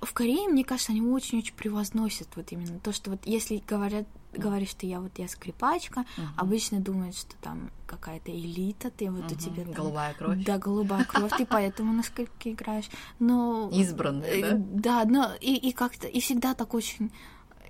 В 0.01 0.13
Корее, 0.15 0.49
мне 0.49 0.65
кажется, 0.65 0.93
они 0.93 1.01
очень-очень 1.01 1.55
превозносят 1.55 2.29
вот 2.35 2.51
именно 2.51 2.79
то, 2.81 2.93
что 2.93 3.11
вот 3.11 3.21
если 3.25 3.63
говорят, 3.69 4.05
говоришь, 4.33 4.71
что 4.71 4.87
я 4.87 5.01
вот 5.01 5.17
я 5.19 5.29
скрипачка, 5.29 6.05
Мгм. 6.17 6.29
обычно 6.37 6.81
думают, 6.81 7.17
что 7.17 7.37
там 7.41 7.71
какая-то 7.87 8.33
элита, 8.33 8.91
ты 8.91 9.11
вот 9.11 9.25
у 9.31 9.35
Мгм. 9.35 9.37
тебя 9.39 9.65
там 9.65 9.73
голубая 9.75 10.15
кровь, 10.15 10.39
Да, 10.45 10.59
голубая 10.59 11.05
кровь, 11.05 11.33
ты 11.37 11.47
поэтому 11.47 11.93
на 11.93 12.03
скрипке 12.03 12.53
играешь. 12.53 12.89
Но 13.21 13.71
избранные, 13.73 14.43
э, 14.43 14.59
да? 14.59 15.03
да, 15.05 15.05
но 15.05 15.35
и, 15.41 15.55
и 15.57 15.73
как-то 15.73 16.09
и 16.09 16.21
всегда 16.21 16.55
так 16.55 16.75
очень. 16.75 17.13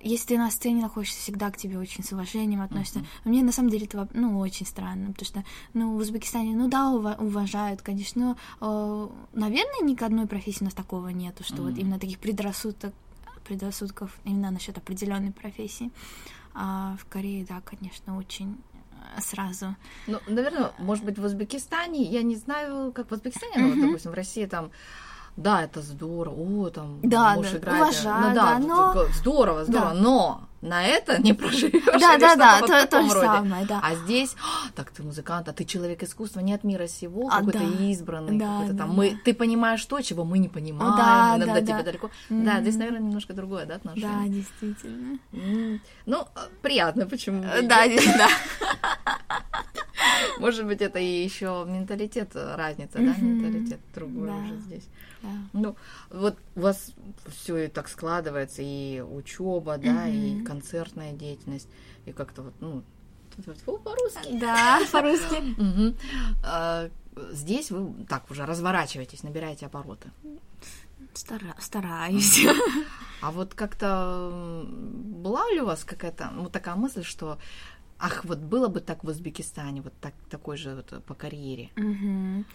Если 0.03 0.27
ты 0.27 0.37
на 0.37 0.51
сцене 0.51 0.81
находишься, 0.81 1.17
всегда 1.19 1.49
к 1.49 1.57
тебе 1.57 1.77
очень 1.79 2.03
с 2.03 2.11
уважением 2.11 2.61
относятся. 2.61 2.99
Мгм. 2.99 3.07
Мне 3.25 3.43
на 3.43 3.51
самом 3.51 3.69
деле 3.69 3.85
это 3.85 4.07
ну 4.13 4.37
очень 4.39 4.65
странно, 4.65 5.11
потому 5.13 5.25
что 5.25 5.43
ну 5.73 5.93
в 5.93 5.97
Узбекистане 5.97 6.55
ну 6.55 6.67
да 6.67 6.91
ува- 6.91 7.17
уважают, 7.23 7.81
конечно, 7.81 8.37
но 8.59 9.09
э, 9.33 9.37
наверное 9.39 9.81
ни 9.83 9.95
к 9.95 10.01
одной 10.01 10.27
профессии 10.27 10.61
у 10.61 10.65
нас 10.65 10.73
такого 10.73 11.07
нету, 11.09 11.43
что 11.43 11.61
вот 11.63 11.71
Мгм. 11.71 11.79
именно 11.81 11.99
таких 11.99 12.19
предрассудок 12.19 12.93
предрассудков 13.45 14.11
именно 14.23 14.51
насчет 14.51 14.77
определенной 14.77 15.31
профессии. 15.31 15.91
А 16.53 16.95
в 16.99 17.05
Корее, 17.05 17.45
да, 17.47 17.61
конечно, 17.61 18.15
очень 18.17 18.57
э, 19.17 19.21
сразу. 19.21 19.75
Ну, 20.07 20.19
наверное, 20.27 20.71
может 20.79 21.03
быть, 21.03 21.17
в 21.19 21.23
Узбекистане, 21.25 22.03
я 22.03 22.21
не 22.23 22.35
знаю, 22.35 22.91
как 22.93 23.09
в 23.09 23.13
Узбекистане, 23.13 23.53
но, 23.57 23.67
вот, 23.67 23.77
Мгм. 23.77 23.87
допустим, 23.87 24.11
в 24.11 24.13
России 24.13 24.45
там 24.45 24.71
да, 25.35 25.63
это 25.63 25.81
здорово, 25.81 26.35
о, 26.65 26.69
там, 26.69 26.99
Да, 27.03 27.33
муж 27.35 27.47
да, 27.51 27.57
играет. 27.57 27.81
уважаю, 27.83 28.27
ну, 28.29 28.35
да, 28.35 28.43
да, 28.53 28.59
но- 28.59 29.05
здорово, 29.13 29.63
здорово, 29.65 29.93
Да. 29.93 29.93
но 29.93 30.41
на 30.61 30.85
это 30.85 31.21
не 31.21 31.33
проживешь. 31.33 31.83
Да, 31.99 32.17
да, 32.17 32.35
да, 32.35 32.57
вот 32.61 32.67
то, 32.69 32.87
то 32.87 33.01
же 33.03 33.13
роде. 33.15 33.25
самое, 33.27 33.65
да. 33.65 33.81
А 33.83 33.95
здесь, 33.95 34.35
«А, 34.41 34.71
так 34.75 34.91
ты 34.91 35.03
музыкант, 35.03 35.49
а 35.49 35.53
ты 35.53 35.65
человек 35.65 36.01
искусства, 36.03 36.39
не 36.39 36.53
от 36.53 36.63
мира 36.63 36.87
сего, 36.87 37.27
А, 37.29 37.39
какой-то 37.39 37.59
да. 37.59 37.65
избранный, 37.83 38.37
Да, 38.39 38.45
какой-то 38.45 38.73
да, 38.73 38.83
там. 38.83 38.91
Мы, 38.95 39.11
да. 39.11 39.17
ты 39.25 39.33
понимаешь 39.33 39.83
то, 39.85 39.99
чего 40.01 40.23
мы 40.23 40.37
не 40.39 40.47
понимаем, 40.47 40.95
да, 40.95 41.33
иногда 41.35 41.55
да, 41.55 41.61
тебе 41.61 41.77
да. 41.77 41.83
далеко. 41.83 42.09
Да, 42.29 42.61
здесь, 42.61 42.75
наверное, 42.77 43.01
немножко 43.01 43.33
другое, 43.33 43.65
да, 43.65 43.75
отношение? 43.75 44.09
Да, 44.09 44.27
действительно. 44.27 45.19
М, 45.33 45.81
Ну, 46.05 46.27
приятно, 46.61 47.07
почему? 47.07 47.43
Да, 47.43 47.83
да. 47.87 48.27
Может 50.39 50.65
быть, 50.65 50.81
это 50.81 50.99
и 50.99 51.23
еще 51.23 51.65
менталитет, 51.67 52.35
э, 52.35 52.55
разница, 52.55 52.97
да, 52.99 53.15
менталитет 53.17 53.79
другой 53.93 54.29
уже 54.29 54.57
здесь. 54.59 54.87
Ну, 55.53 55.75
вот 56.09 56.37
у 56.55 56.61
вас 56.61 56.91
все 57.27 57.57
и 57.57 57.67
так 57.67 57.87
складывается, 57.87 58.61
и 58.61 59.01
учеба, 59.01 59.77
да, 59.77 60.07
и 60.07 60.41
концертная 60.43 61.13
деятельность, 61.13 61.67
и 62.05 62.11
как-то 62.11 62.41
вот, 62.43 62.53
ну, 62.59 62.83
по-русски. 63.65 64.37
Да, 64.39 64.79
по-русски. 64.91 65.95
А, 66.43 66.89
Здесь 67.31 67.69
вы 67.71 67.93
так 68.09 68.29
уже 68.31 68.45
разворачиваетесь, 68.45 69.21
набираете 69.23 69.67
обороты. 69.67 70.09
Стара- 71.13 71.55
Стараюсь. 71.59 72.45
А 73.21 73.31
вот 73.31 73.53
как-то 73.53 74.65
была 74.65 75.49
ли 75.51 75.61
у 75.61 75.65
вас 75.65 75.85
какая-то 75.85 76.29
ну, 76.35 76.49
такая 76.49 76.75
мысль, 76.75 77.03
что 77.05 77.37
ах, 78.03 78.25
вот 78.25 78.39
было 78.39 78.67
бы 78.67 78.81
так 78.81 79.03
в 79.03 79.07
Узбекистане, 79.07 79.81
вот 79.81 79.93
так, 80.01 80.13
такой 80.29 80.57
же 80.57 80.75
вот 80.75 81.03
по 81.05 81.13
карьере? 81.13 81.69
Мгм. 81.77 82.45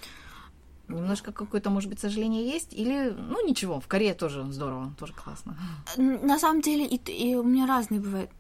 Немножко 0.89 1.33
какое-то, 1.33 1.71
может 1.71 1.91
быть, 1.91 2.01
сожаление 2.01 2.47
есть? 2.47 2.73
Или, 2.73 3.11
ну, 3.11 3.47
ничего, 3.47 3.81
в 3.81 3.87
Корее 3.87 4.15
тоже 4.15 4.45
здорово, 4.53 4.95
тоже 4.99 5.13
классно. 5.13 5.57
На 5.97 6.39
самом 6.39 6.61
деле, 6.61 6.87
и, 6.87 6.97
и 6.97 7.35
у 7.35 7.43
меня 7.43 7.67
разные 7.67 8.01
бывают. 8.01 8.31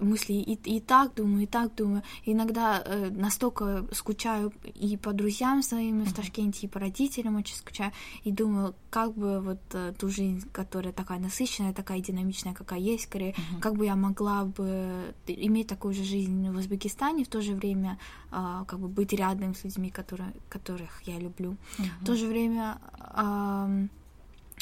Мысли 0.00 0.34
и, 0.34 0.54
и 0.54 0.80
так 0.80 1.14
думаю, 1.14 1.44
и 1.44 1.46
так 1.46 1.74
думаю. 1.74 2.02
Иногда 2.24 2.82
э, 2.84 3.10
настолько 3.10 3.86
скучаю 3.92 4.52
и 4.74 4.96
по 4.96 5.12
друзьям 5.12 5.62
своим 5.62 6.04
в 6.04 6.12
Ташкенте, 6.12 6.66
и 6.66 6.68
по 6.68 6.80
родителям 6.80 7.36
очень 7.36 7.56
скучаю, 7.56 7.92
и 8.24 8.32
думаю, 8.32 8.74
как 8.90 9.14
бы 9.14 9.40
вот 9.40 9.60
э, 9.72 9.92
ту 9.98 10.08
жизнь, 10.08 10.48
которая 10.52 10.92
такая 10.92 11.18
насыщенная, 11.18 11.72
такая 11.72 12.00
динамичная, 12.00 12.54
какая 12.54 12.80
есть, 12.80 13.04
скорее, 13.04 13.32
uh-huh. 13.32 13.60
как 13.60 13.74
бы 13.74 13.84
я 13.86 13.96
могла 13.96 14.44
бы 14.44 15.14
иметь 15.26 15.66
такую 15.66 15.94
же 15.94 16.04
жизнь 16.04 16.48
в 16.50 16.56
Узбекистане, 16.56 17.24
в 17.24 17.28
то 17.28 17.40
же 17.40 17.54
время 17.54 17.98
э, 18.30 18.64
как 18.66 18.78
бы 18.78 18.88
быть 18.88 19.12
рядом 19.12 19.54
с 19.54 19.64
людьми, 19.64 19.90
которые, 19.90 20.32
которых 20.48 21.02
я 21.02 21.18
люблю. 21.18 21.56
Uh-huh. 21.78 21.84
В 22.00 22.06
то 22.06 22.16
же 22.16 22.26
время 22.26 22.78
э, 22.98 23.88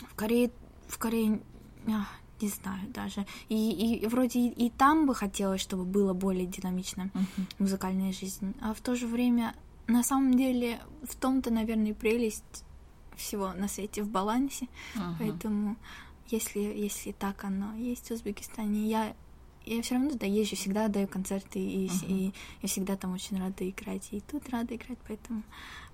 в 0.09 0.15
Корее, 0.15 0.51
в 0.89 0.99
Корее 0.99 1.41
не 2.41 2.49
знаю 2.49 2.89
даже. 2.89 3.27
И, 3.49 4.01
и 4.03 4.07
вроде 4.07 4.41
и, 4.41 4.67
и 4.67 4.71
там 4.71 5.07
бы 5.07 5.15
хотелось, 5.15 5.61
чтобы 5.61 5.85
было 5.85 6.13
более 6.13 6.47
динамично 6.47 7.11
uh-huh. 7.15 7.43
музыкальная 7.59 8.13
жизнь. 8.13 8.55
А 8.61 8.75
в 8.75 8.81
то 8.81 8.95
же 8.95 9.07
время, 9.07 9.55
на 9.87 10.03
самом 10.03 10.37
деле, 10.37 10.81
в 11.03 11.15
том-то, 11.17 11.51
наверное, 11.51 11.95
прелесть 11.95 12.65
всего 13.17 13.53
на 13.53 13.69
свете 13.69 14.03
в 14.03 14.09
балансе. 14.09 14.69
Uh-huh. 14.95 15.15
Поэтому, 15.19 15.77
если, 16.29 16.61
если 16.61 17.13
так 17.13 17.45
оно 17.45 17.75
есть 17.77 18.09
в 18.09 18.11
Узбекистане, 18.13 18.89
я 18.89 19.15
я 19.65 19.83
все 19.83 19.97
равно 19.97 20.11
туда 20.11 20.27
езжу, 20.27 20.55
всегда 20.55 20.87
даю 20.87 21.09
концерты, 21.09 21.59
и, 21.59 21.89
uh-huh. 21.89 22.07
и 22.07 22.33
я 22.63 22.69
всегда 22.69 22.97
там 22.97 23.13
очень 23.13 23.37
рада 23.37 23.69
играть, 23.69 24.09
и 24.13 24.21
тут 24.21 24.49
рада 24.51 24.77
играть, 24.77 24.99
поэтому 25.09 25.43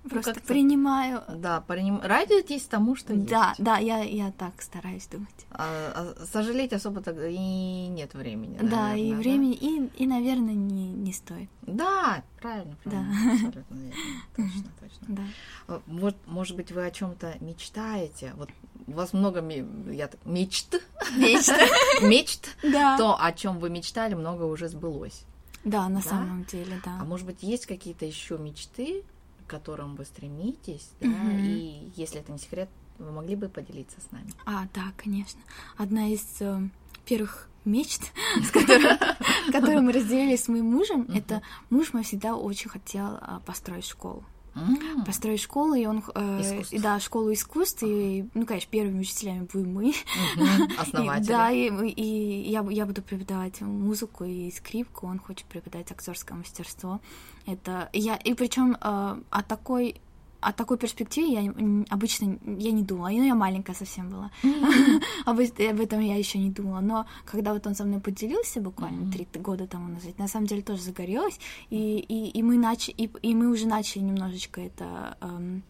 просто 0.09 0.35
ну, 0.35 0.41
принимаю. 0.47 1.23
Да, 1.29 1.61
приним... 1.61 2.01
радуйтесь 2.03 2.63
тому, 2.65 2.97
что 2.97 3.15
да, 3.15 3.51
есть. 3.51 3.63
Да, 3.63 3.79
я, 3.79 4.03
я 4.03 4.33
так 4.33 4.61
стараюсь 4.61 5.07
думать. 5.07 5.47
А, 5.51 6.15
а 6.19 6.27
сожалеть 6.27 6.73
особо 6.73 7.01
так 7.01 7.17
и 7.19 7.87
нет 7.89 8.15
времени. 8.15 8.57
Наверное, 8.61 8.71
да, 8.71 8.95
и 8.97 9.11
да? 9.11 9.17
времени, 9.17 9.55
и, 9.55 10.03
и, 10.03 10.07
наверное, 10.07 10.55
не, 10.55 10.93
не 10.93 11.13
стоит. 11.13 11.49
Да, 11.63 12.23
правильно, 12.41 12.77
правильно. 12.83 13.15
Да. 13.15 13.33
Абсолютно 13.33 13.75
верно. 13.75 13.93
Точно, 14.37 14.71
точно. 14.81 15.07
Да. 15.09 15.23
А, 15.69 15.83
вот, 15.87 16.17
может 16.27 16.57
быть, 16.57 16.73
вы 16.73 16.87
о 16.87 16.91
чем-то 16.91 17.37
мечтаете? 17.41 18.33
Вот 18.37 18.51
у 18.87 18.93
вас 18.93 19.13
много 19.13 19.43
я 19.91 20.09
так, 20.09 20.25
мечт, 20.25 20.81
мечт, 21.17 21.53
мечт, 22.03 22.57
да. 22.63 22.97
то, 22.97 23.17
о 23.21 23.33
чем 23.33 23.59
вы 23.59 23.71
мечтали, 23.71 24.15
много 24.15 24.45
уже 24.45 24.69
сбылось. 24.69 25.25
Да, 25.65 25.89
на 25.89 26.03
да? 26.03 26.09
самом 26.09 26.45
деле, 26.45 26.81
да. 26.85 26.99
А 27.01 27.05
может 27.05 27.27
быть, 27.27 27.43
есть 27.43 27.67
какие-то 27.67 28.05
еще 28.05 28.37
мечты, 28.39 29.05
которым 29.53 29.97
вы 29.97 30.05
стремитесь, 30.05 30.91
да? 31.01 31.09
Угу. 31.09 31.31
И 31.31 31.93
если 31.95 32.21
это 32.21 32.33
не 32.33 32.39
секрет, 32.39 32.69
вы 32.99 33.13
могли 33.13 33.37
бы 33.37 33.49
поделиться 33.49 34.01
с 34.01 34.11
нами? 34.11 34.33
А, 34.47 34.67
да, 34.75 34.93
конечно. 34.97 35.41
Одна 35.77 36.09
из 36.09 36.25
э, 36.41 36.61
первых 37.05 37.49
мечт, 37.65 38.13
с 38.43 38.51
которой, 38.51 39.81
мы 39.81 39.93
разделили 39.93 40.37
с 40.37 40.49
моим 40.49 40.67
мужем, 40.73 41.07
это 41.15 41.43
муж 41.71 41.93
мой 41.93 42.03
всегда 42.03 42.35
очень 42.35 42.71
хотел 42.71 43.19
а, 43.21 43.41
построить 43.45 43.87
школу 43.87 44.25
mm. 44.55 45.05
построить 45.07 45.41
школу, 45.41 45.75
и 45.75 45.87
он... 45.87 46.03
Э, 46.15 46.63
и, 46.71 46.79
да, 46.79 47.01
школу 47.01 47.33
искусств, 47.33 47.83
и, 47.83 48.29
ну, 48.35 48.47
конечно, 48.47 48.71
первыми 48.71 49.01
учителями 49.01 49.49
будем 49.53 49.73
мы. 49.73 49.91
Mm-hmm. 49.91 50.73
Основатели. 50.79 51.29
да, 51.29 51.51
и, 51.51 51.71
и 51.91 52.51
я, 52.51 52.67
я 52.71 52.87
буду 52.87 53.03
преподавать 53.03 53.61
музыку 53.61 54.25
и 54.25 54.51
скрипку, 54.51 55.07
он 55.07 55.19
хочет 55.19 55.47
преподавать 55.47 55.91
актерское 55.91 56.37
мастерство. 56.37 57.01
Это 57.47 57.89
я... 57.93 58.17
И 58.17 58.35
причем 58.35 58.75
э, 58.75 58.77
о 58.81 59.43
такой 59.43 60.01
о 60.43 60.53
такой 60.53 60.77
перспективе 60.77 61.33
я 61.33 61.55
обычно 61.89 62.39
я 62.45 62.73
не 62.73 62.83
думала. 62.83 63.09
Ну, 63.09 63.25
я 63.25 63.35
маленькая 63.35 63.75
совсем 63.75 64.11
была. 64.11 64.31
об, 65.25 65.39
этом 65.39 66.01
я 66.01 66.17
еще 66.17 66.39
не 66.39 66.51
думала. 66.51 66.81
Но 66.81 67.07
когда 67.25 67.55
вот 67.55 67.67
он 67.67 67.75
со 67.75 67.85
мной 67.85 68.01
поделился 68.01 68.61
буквально 68.61 69.11
три 69.11 69.27
года 69.35 69.67
тому 69.67 69.89
назад, 69.89 70.19
на 70.19 70.29
самом 70.29 70.47
деле 70.47 70.63
тоже 70.63 70.83
загорелась. 70.83 71.39
И, 71.71 71.99
и, 72.09 72.31
и, 72.39 72.43
мы, 72.43 72.57
нач... 72.57 72.89
и, 72.89 73.09
и 73.23 73.35
мы 73.35 73.51
уже 73.51 73.67
начали 73.67 74.03
немножечко 74.03 74.61
это 74.61 75.17
эм, 75.21 75.63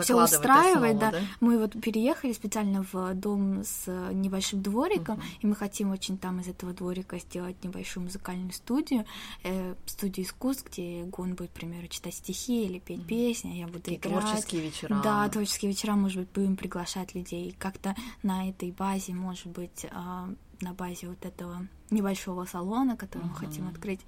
все 0.00 0.22
устраивает, 0.22 0.98
да. 0.98 1.10
да. 1.10 1.20
Мы 1.40 1.58
вот 1.58 1.72
переехали 1.80 2.32
специально 2.32 2.84
в 2.92 3.14
дом 3.14 3.62
с 3.64 3.86
небольшим 4.12 4.62
двориком, 4.62 5.18
uh-huh. 5.18 5.40
и 5.40 5.46
мы 5.46 5.54
хотим 5.54 5.90
очень 5.90 6.18
там 6.18 6.40
из 6.40 6.48
этого 6.48 6.72
дворика 6.72 7.18
сделать 7.18 7.62
небольшую 7.64 8.04
музыкальную 8.04 8.52
студию, 8.52 9.04
э, 9.42 9.74
студию 9.86 10.26
искусств, 10.26 10.66
где 10.70 11.08
он 11.16 11.34
будет, 11.34 11.50
к 11.50 11.54
примеру, 11.54 11.88
читать 11.88 12.14
стихи 12.14 12.64
или 12.64 12.78
петь 12.78 13.00
uh-huh. 13.00 13.06
песни, 13.06 13.58
я 13.58 13.66
буду 13.66 13.90
и 13.90 13.96
играть. 13.96 14.20
творческие 14.20 14.62
вечера. 14.62 15.00
Да, 15.02 15.28
творческие 15.28 15.70
вечера, 15.70 15.92
может 15.94 16.20
быть, 16.20 16.28
будем 16.32 16.56
приглашать 16.56 17.14
людей. 17.14 17.54
Как-то 17.58 17.94
на 18.22 18.48
этой 18.48 18.70
базе, 18.70 19.14
может 19.14 19.48
быть, 19.48 19.84
э, 19.84 19.88
на 19.90 20.74
базе 20.74 21.08
вот 21.08 21.24
этого 21.24 21.66
небольшого 21.90 22.44
салона, 22.44 22.96
который 22.96 23.24
uh-huh. 23.24 23.30
мы 23.30 23.34
хотим 23.36 23.68
открыть, 23.68 24.00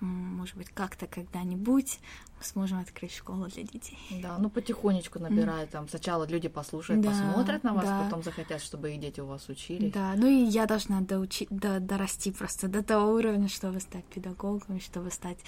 может 0.00 0.56
быть, 0.56 0.68
как-то 0.70 1.06
когда-нибудь 1.06 1.98
сможем 2.40 2.78
открыть 2.78 3.12
школу 3.12 3.46
для 3.46 3.64
детей. 3.64 3.98
Да, 4.22 4.38
ну 4.38 4.48
потихонечку 4.48 5.18
набирают, 5.18 5.70
там 5.70 5.88
сначала 5.88 6.26
люди 6.26 6.48
послушают, 6.48 7.02
да, 7.02 7.10
посмотрят 7.10 7.64
на 7.64 7.74
вас, 7.74 7.84
да. 7.84 8.04
потом 8.04 8.22
захотят, 8.22 8.62
чтобы 8.62 8.92
их 8.92 9.00
дети 9.00 9.20
у 9.20 9.26
вас 9.26 9.48
учились. 9.48 9.92
Да, 9.92 10.14
ну 10.16 10.26
и 10.26 10.44
я 10.44 10.66
должна 10.66 11.00
доучить, 11.00 11.48
до, 11.50 11.80
дорасти 11.80 12.30
просто 12.30 12.68
до 12.68 12.82
того 12.82 13.12
уровня, 13.12 13.48
чтобы 13.48 13.80
стать 13.80 14.04
педагогом, 14.04 14.80
чтобы 14.80 15.10
стать... 15.10 15.38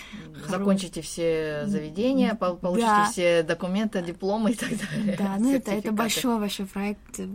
Закончите 0.48 1.00
все 1.02 1.62
заведения, 1.66 2.34
получите 2.34 2.86
да. 2.86 3.08
все 3.10 3.42
документы, 3.42 4.02
дипломы 4.02 4.52
и 4.52 4.54
так 4.54 4.70
далее. 4.70 5.16
Да, 5.16 5.36
ну 5.38 5.54
это, 5.54 5.70
это 5.70 5.92
большой-большой 5.92 6.66
проект. 6.66 7.20
Э, 7.20 7.28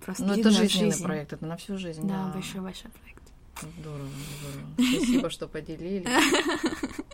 просто 0.00 0.24
ну 0.24 0.32
это 0.32 0.50
жизненный 0.50 0.92
жизнь. 0.92 1.04
проект, 1.04 1.32
это 1.32 1.44
на 1.44 1.56
всю 1.56 1.76
жизнь. 1.76 2.06
Да, 2.08 2.30
большой-большой 2.32 2.90
проект. 2.90 3.15
Здорово, 3.60 4.08
здорово. 4.38 4.96
Спасибо, 4.96 5.30
что 5.30 5.48
поделились. 5.48 6.08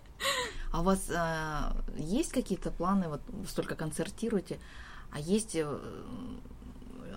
А 0.72 0.80
у 0.80 0.84
вас 0.84 1.10
а, 1.14 1.76
есть 1.98 2.32
какие-то 2.32 2.70
планы, 2.70 3.08
вот 3.08 3.20
столько 3.46 3.74
концертируете, 3.74 4.58
а 5.10 5.20
есть 5.20 5.54
э, 5.54 5.66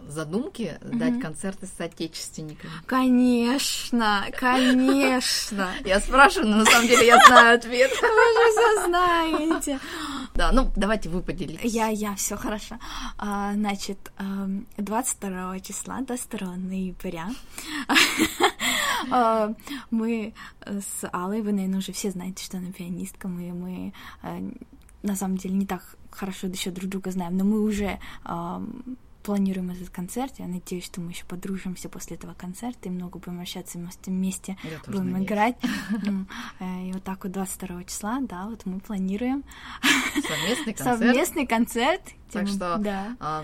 задумки 0.07 0.77
mm-hmm. 0.81 0.97
дать 0.97 1.19
концерты 1.19 1.67
с 1.67 1.71
соотечественниками? 1.71 2.71
Конечно, 2.85 4.25
конечно. 4.37 5.69
Я 5.85 5.99
спрашиваю, 5.99 6.49
но 6.49 6.57
на 6.57 6.65
самом 6.65 6.87
деле 6.87 7.07
я 7.07 7.17
знаю 7.25 7.57
ответ. 7.57 7.91
Вы 8.01 8.07
же 8.07 8.51
все 8.51 8.85
знаете. 8.85 9.79
Да, 10.35 10.51
ну 10.51 10.69
давайте 10.75 11.09
вы 11.09 11.21
поделитесь. 11.21 11.73
Я, 11.73 11.87
я, 11.87 12.15
все 12.15 12.35
хорошо. 12.35 12.77
А, 13.17 13.53
значит, 13.53 14.11
22 14.77 15.59
числа, 15.61 16.01
22 16.01 16.55
ноября 16.57 17.29
а, 19.11 19.53
мы 19.91 20.33
с 20.65 21.07
Аллой, 21.11 21.41
вы, 21.41 21.53
наверное, 21.53 21.79
уже 21.79 21.93
все 21.93 22.11
знаете, 22.11 22.43
что 22.43 22.57
она 22.57 22.71
пианистка, 22.71 23.27
мы, 23.27 23.53
мы 23.53 23.93
а, 24.21 24.41
на 25.03 25.15
самом 25.15 25.37
деле 25.37 25.55
не 25.55 25.65
так 25.65 25.95
хорошо 26.11 26.47
еще 26.47 26.71
друг 26.71 26.89
друга 26.89 27.11
знаем, 27.11 27.37
но 27.37 27.43
мы 27.43 27.61
уже 27.61 27.99
планируем 29.25 29.71
этот 29.71 29.89
концерт. 29.89 30.35
Я 30.37 30.45
надеюсь, 30.47 30.85
что 30.85 31.01
мы 31.01 31.11
еще 31.11 31.25
подружимся 31.25 31.89
после 31.89 32.15
этого 32.15 32.33
концерта 32.35 32.87
и 32.87 32.91
много 32.91 33.17
будем 33.17 33.41
общаться 33.41 33.79
вместе, 34.05 34.57
Я 34.63 34.79
будем 34.85 35.11
надеюсь. 35.11 35.27
играть. 35.27 35.55
Э, 36.59 36.87
и 36.87 36.93
вот 36.93 37.03
так 37.03 37.23
вот 37.23 37.33
22 37.33 37.83
числа, 37.85 38.19
да, 38.21 38.45
вот 38.45 38.65
мы 38.65 38.79
планируем 38.79 39.43
совместный 40.27 40.73
концерт. 40.77 40.99
Совместный 40.99 41.47
концерт. 41.47 42.01
Так 42.31 42.47
что 42.47 42.77
да. 42.77 43.15
а, 43.19 43.43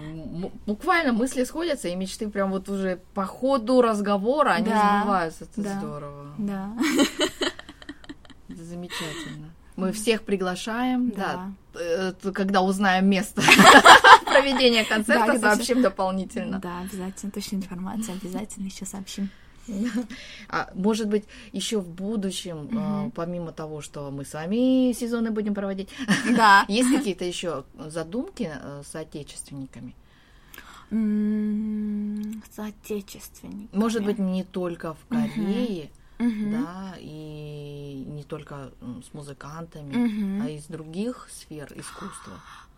буквально 0.66 1.14
мысли 1.14 1.44
сходятся, 1.44 1.88
и 1.88 1.96
мечты 1.96 2.30
прям 2.30 2.52
вот 2.52 2.70
уже 2.70 3.02
по 3.14 3.26
ходу 3.26 3.82
разговора, 3.82 4.52
они 4.52 4.70
да. 4.70 5.02
сбываются. 5.02 5.44
Это 5.46 5.62
да. 5.62 5.80
здорово. 5.80 6.34
Да. 6.38 6.74
Это 8.50 8.64
замечательно. 8.64 9.52
Мы 9.76 9.92
всех 9.94 10.24
приглашаем, 10.24 11.10
да. 11.10 11.54
да. 11.74 11.80
Э, 11.80 12.14
когда 12.34 12.62
узнаем 12.62 13.08
место 13.10 13.42
проведения 14.32 14.84
концерта, 14.90 15.40
сообщим 15.40 15.82
дополнительно. 15.82 16.60
Да, 16.60 16.80
обязательно, 16.82 17.32
точная 17.32 17.60
информация, 17.60 18.16
обязательно 18.16 18.66
еще 18.66 18.86
сообщим. 18.86 19.30
А, 20.50 20.70
может 20.74 21.08
быть, 21.08 21.26
еще 21.52 21.80
в 21.80 21.90
будущем, 21.90 22.66
угу. 22.66 23.12
помимо 23.12 23.52
того, 23.52 23.82
что 23.82 24.10
мы 24.12 24.26
с 24.26 24.34
вами 24.34 24.92
сезоны 24.94 25.32
будем 25.32 25.54
проводить, 25.54 25.90
да. 26.36 26.66
есть 26.68 26.90
какие-то 26.92 27.26
еще 27.26 27.64
задумки 27.78 28.52
э, 28.52 28.82
с 28.86 28.96
отечественниками? 28.96 29.96
С 30.90 32.60
отечественниками. 32.60 33.70
Может 33.72 34.04
быть, 34.04 34.20
не 34.20 34.44
только 34.44 34.94
в 34.94 35.08
Корее, 35.08 35.90
угу. 36.20 36.52
да, 36.52 36.96
и 37.00 38.04
не 38.08 38.24
только 38.24 38.72
с 38.82 39.14
музыкантами, 39.14 39.92
угу. 39.92 40.44
а 40.44 40.50
из 40.50 40.66
других 40.66 41.30
сфер 41.32 41.72
искусства. 41.76 42.34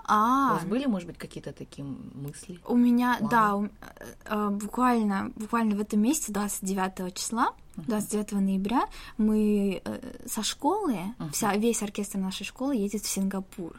А, 0.06 0.52
у 0.52 0.54
вас 0.56 0.66
были, 0.66 0.86
может 0.86 1.08
быть, 1.08 1.18
какие-то 1.18 1.54
такие 1.54 1.86
мысли? 1.86 2.60
У 2.68 2.76
меня, 2.76 3.18
планы? 3.20 3.32
да, 3.32 3.56
у, 3.56 3.70
э, 4.26 4.50
буквально, 4.50 5.32
буквально 5.36 5.76
в 5.76 5.82
этом 5.82 6.02
месяце, 6.02 6.32
29 6.32 7.13
числа, 7.13 7.54
29 7.76 8.34
ноября, 8.34 8.84
мы 9.18 9.82
э, 9.84 10.00
со 10.28 10.44
школы, 10.44 10.94
uh-huh. 10.94 11.32
вся, 11.32 11.56
весь 11.56 11.82
оркестр 11.82 12.18
нашей 12.18 12.46
школы 12.46 12.76
едет 12.76 13.04
в 13.04 13.08
Сингапур 13.08 13.74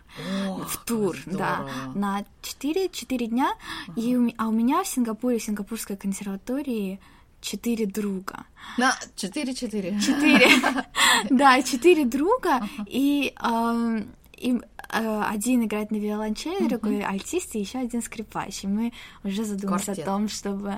oh, 0.47 0.65
в 0.65 0.85
тур, 0.85 1.17
да, 1.27 1.69
на 1.95 2.25
4, 2.43 2.89
4 2.89 3.27
дня. 3.27 3.55
Uh-huh. 3.89 3.93
И, 3.97 4.35
а 4.39 4.49
у 4.49 4.53
меня 4.53 4.83
в 4.83 4.89
Сингапуре, 4.89 5.39
в 5.39 5.43
Сингапурской 5.43 5.97
консерватории 5.97 7.01
четыре 7.41 7.87
друга. 7.87 8.47
На 8.79 8.97
четыре-четыре. 9.17 10.01
Четыре. 10.01 10.49
Да, 11.31 11.63
четыре 11.63 12.05
друга, 12.05 12.67
и 12.87 13.33
и 14.37 14.51
э, 14.53 14.74
один 14.99 15.65
играет 15.65 15.91
на 15.91 15.97
виолончели, 15.97 16.69
другой 16.69 17.03
альтист, 17.03 17.55
и 17.57 17.61
еще 17.61 17.79
один 17.79 18.03
скрипач. 18.03 18.65
И 18.65 18.67
мы 18.67 18.93
уже 19.23 19.45
задумались 19.45 19.89
о 19.89 19.95
том, 19.97 20.29
чтобы, 20.29 20.75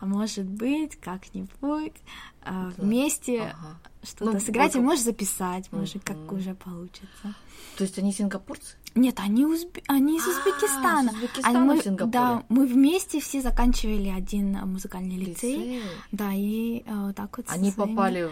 может 0.00 0.46
быть, 0.46 0.96
как-нибудь 1.00 1.92
э, 2.44 2.70
вместе 2.78 3.54
что-то 4.02 4.32
Ну, 4.32 4.40
сыграть, 4.40 4.74
и 4.74 4.78
вот- 4.78 4.84
может 4.84 5.04
записать, 5.04 5.70
может, 5.72 6.02
как 6.04 6.32
уже 6.32 6.54
получится. 6.54 7.34
То 7.76 7.84
есть 7.84 7.98
они 7.98 8.12
сингапурцы? 8.12 8.76
Нет, 8.96 9.20
они, 9.20 9.44
узбе- 9.44 9.84
они 9.86 10.16
из 10.16 10.26
А, 10.26 10.30
Узбекистана. 10.30 11.12
с 11.12 11.14
Узбекистана 11.14 11.58
Они- 11.60 11.68
мы, 11.68 11.82
Сингапуре. 11.82 12.10
Да, 12.12 12.42
мы 12.48 12.66
вместе 12.66 13.20
все 13.20 13.40
заканчивали 13.40 14.08
один 14.08 14.56
э, 14.56 14.64
музыкальный 14.64 15.16
лицей. 15.16 15.56
Лицей. 15.56 15.82
Да, 16.12 16.32
и 16.34 16.82
э, 16.84 17.06
вот 17.06 17.14
так 17.14 17.36
вот. 17.36 17.46
Они 17.48 17.70
своими- 17.70 17.94
попали 17.94 18.30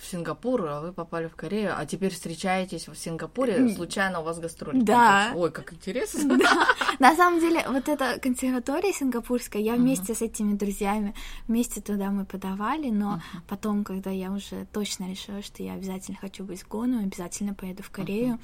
в 0.00 0.06
Сингапур, 0.06 0.66
а 0.66 0.80
вы 0.80 0.92
попали 0.92 1.28
в 1.28 1.36
Корею, 1.36 1.74
а 1.76 1.86
теперь 1.86 2.12
встречаетесь 2.12 2.88
в 2.88 2.94
Сингапуре, 2.94 3.68
случайно 3.74 4.20
у 4.20 4.24
вас 4.24 4.38
гастроли. 4.38 4.80
Да. 4.80 5.32
Ой, 5.34 5.50
как 5.50 5.72
интересно. 5.72 6.38
На 6.98 7.16
самом 7.16 7.40
деле, 7.40 7.64
вот 7.68 7.88
эта 7.88 8.18
консерватория 8.20 8.92
сингапурская, 8.92 9.60
я 9.62 9.74
вместе 9.74 10.14
с 10.14 10.22
этими 10.22 10.54
друзьями, 10.54 11.14
вместе 11.48 11.80
туда 11.80 12.10
мы 12.10 12.24
подавали, 12.24 12.90
но 12.90 13.20
потом, 13.48 13.84
когда 13.84 14.10
я 14.10 14.30
уже 14.30 14.66
точно 14.72 15.10
решила, 15.10 15.42
что 15.42 15.62
я 15.62 15.74
обязательно 15.74 16.16
хочу 16.20 16.44
быть 16.44 16.62
в 16.62 16.68
Гону, 16.68 17.02
обязательно 17.02 17.54
поеду 17.54 17.82
в 17.82 17.90
Корею, 17.90 18.38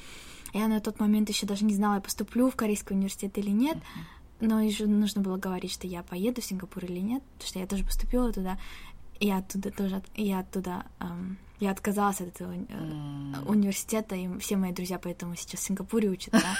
я 0.53 0.67
на 0.67 0.81
тот 0.81 0.99
момент 0.99 1.29
еще 1.29 1.47
даже 1.47 1.65
не 1.65 1.75
знала, 1.75 2.01
поступлю 2.01 2.51
в 2.51 2.57
Корейский 2.57 2.97
университет 2.97 3.39
или 3.39 3.51
нет, 3.51 3.79
но 4.41 4.61
еще 4.61 4.87
нужно 4.87 5.21
было 5.21 5.37
говорить, 5.37 5.73
что 5.73 5.87
я 5.87 6.03
поеду 6.03 6.41
в 6.41 6.45
Сингапур 6.45 6.85
или 6.85 7.01
нет, 7.01 7.23
потому 7.35 7.49
что 7.49 7.59
я 7.59 7.67
тоже 7.67 7.85
поступила 7.85 8.33
туда, 8.33 8.59
я 9.21 9.39
оттуда 9.39 9.71
тоже, 9.71 10.03
я 10.17 10.41
оттуда, 10.41 10.85
эм, 11.01 11.39
я 11.61 11.71
отказалась 11.71 12.21
от 12.21 12.29
этого 12.29 12.53
э, 12.53 13.41
университета, 13.47 14.15
и 14.15 14.39
все 14.39 14.57
мои 14.57 14.73
друзья 14.73 14.99
поэтому 14.99 15.37
сейчас 15.37 15.61
в 15.61 15.65
Сингапуре 15.65 16.09
учат, 16.09 16.33
да. 16.33 16.57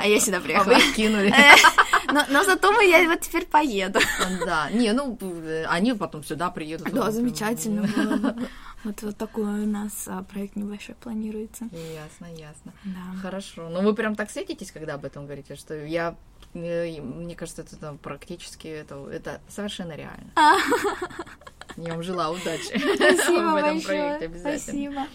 А 0.00 0.06
я 0.06 0.20
сюда 0.20 0.36
А 0.36 0.40
приехала. 0.40 0.74
вы 0.74 0.78
их 0.78 0.94
кинули. 0.94 1.34
Но, 2.12 2.24
но 2.30 2.42
зато 2.44 2.72
мы, 2.72 2.86
я 2.86 3.06
вот 3.06 3.20
теперь 3.20 3.44
поеду. 3.44 3.98
Да, 4.46 4.70
не, 4.70 4.92
ну, 4.92 5.18
э, 5.20 5.64
они 5.68 5.92
потом 5.92 6.24
сюда 6.24 6.50
приедут. 6.50 6.90
Да, 6.92 7.10
замечательно 7.10 7.82
было 7.82 8.16
бы. 8.16 8.48
Вот, 8.84 9.02
вот 9.02 9.16
такой 9.16 9.42
у 9.42 9.66
нас 9.66 10.06
а, 10.06 10.22
проект 10.22 10.54
небольшой 10.54 10.94
планируется. 10.94 11.64
Ясно, 11.72 12.32
ясно. 12.32 12.72
Да. 12.84 13.20
Хорошо. 13.20 13.68
Ну, 13.68 13.82
вы 13.82 13.92
прям 13.92 14.14
так 14.14 14.30
светитесь, 14.30 14.70
когда 14.70 14.94
об 14.94 15.04
этом 15.04 15.24
говорите, 15.24 15.56
что 15.56 15.74
я, 15.74 16.14
э, 16.54 17.00
мне 17.00 17.34
кажется, 17.34 17.62
это 17.62 17.76
там 17.76 17.98
практически, 17.98 18.68
это, 18.68 19.04
это 19.10 19.40
совершенно 19.48 19.96
реально. 19.96 20.30
Я 21.78 21.92
вам 21.94 22.02
желаю 22.02 22.32
удачи 22.32 22.76
Спасибо 22.78 23.50
в 23.52 23.56
этом 23.56 23.74
большое. 23.76 23.82
проекте 23.82 24.24
обязательно. 24.26 24.58
Спасибо. 24.58 25.06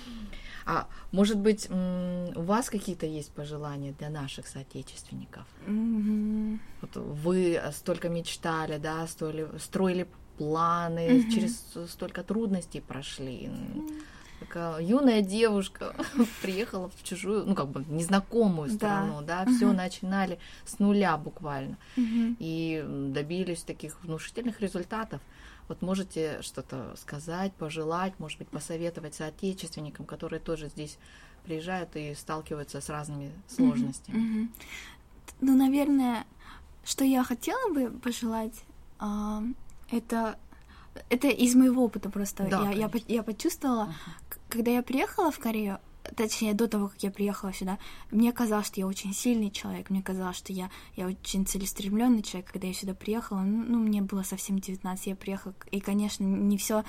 А 0.65 0.87
может 1.11 1.37
быть, 1.37 1.69
у 1.69 2.41
вас 2.41 2.69
какие-то 2.69 3.05
есть 3.05 3.31
пожелания 3.33 3.91
для 3.99 4.09
наших 4.09 4.47
соотечественников? 4.47 5.43
Мгм. 5.67 6.59
Вот 6.81 6.95
вы 6.95 7.61
столько 7.73 8.07
мечтали, 8.09 8.77
да, 8.77 9.05
строили, 9.07 9.47
строили 9.59 10.07
планы, 10.37 11.19
Мгм. 11.19 11.29
через 11.29 11.61
столько 11.91 12.23
трудностей 12.23 12.79
прошли. 12.79 13.51
Такая 14.39 14.79
юная 14.81 15.21
девушка 15.21 15.95
приехала 16.41 16.89
в 16.89 17.03
чужую, 17.03 17.45
ну 17.45 17.55
как 17.55 17.67
бы 17.69 17.83
незнакомую 17.89 18.69
Да. 18.69 18.75
страну, 18.75 19.21
да, 19.21 19.45
все 19.45 19.67
Мгм. 19.67 19.75
начинали 19.77 20.39
с 20.65 20.79
нуля 20.79 21.17
буквально 21.17 21.77
Мгм. 21.97 22.37
и 22.39 22.83
добились 23.13 23.63
таких 23.63 24.01
внушительных 24.03 24.59
результатов. 24.61 25.21
Вот 25.67 25.81
можете 25.81 26.41
что-то 26.41 26.93
сказать, 26.97 27.53
пожелать, 27.53 28.13
может 28.19 28.37
быть, 28.39 28.47
посоветовать 28.49 29.15
соотечественникам, 29.15 30.05
которые 30.05 30.39
тоже 30.39 30.67
здесь 30.69 30.97
приезжают 31.45 31.95
и 31.95 32.13
сталкиваются 32.15 32.79
с 32.81 32.89
разными 32.89 33.31
сложностями. 33.47 34.17
Мгм. 34.17 34.53
Ну, 35.41 35.57
наверное, 35.57 36.25
что 36.85 37.03
я 37.03 37.23
хотела 37.23 37.73
бы 37.73 37.89
пожелать, 37.91 38.63
а, 38.99 39.41
это, 39.89 40.37
это 41.09 41.27
из 41.27 41.55
моего 41.55 41.83
опыта 41.85 42.09
просто. 42.09 42.47
Да, 42.49 42.63
я, 42.63 42.71
я, 42.71 42.89
конечно. 42.89 43.11
я 43.11 43.23
почувствовала, 43.23 43.93
к- 44.29 44.37
когда 44.49 44.71
я 44.71 44.83
приехала 44.83 45.31
в 45.31 45.39
Корею, 45.39 45.79
точнее, 46.15 46.53
до 46.53 46.67
того, 46.67 46.89
как 46.89 47.01
я 47.03 47.11
приехала 47.11 47.53
сюда, 47.53 47.79
мне 48.11 48.31
казалось, 48.31 48.67
что 48.67 48.79
я 48.79 48.87
очень 48.87 49.13
сильный 49.13 49.51
человек, 49.51 49.89
мне 49.89 50.01
казалось, 50.01 50.37
что 50.37 50.53
я, 50.53 50.69
я 50.95 51.07
очень 51.07 51.45
целеустремленный 51.45 52.21
человек, 52.21 52.51
когда 52.51 52.67
я 52.67 52.73
сюда 52.73 52.93
приехала, 52.93 53.39
ну, 53.41 53.63
ну, 53.67 53.79
мне 53.79 54.01
было 54.01 54.23
совсем 54.23 54.59
19, 54.59 55.07
я 55.07 55.15
приехала, 55.15 55.53
и, 55.71 55.79
конечно, 55.79 56.23
не 56.23 56.57
все 56.57 56.83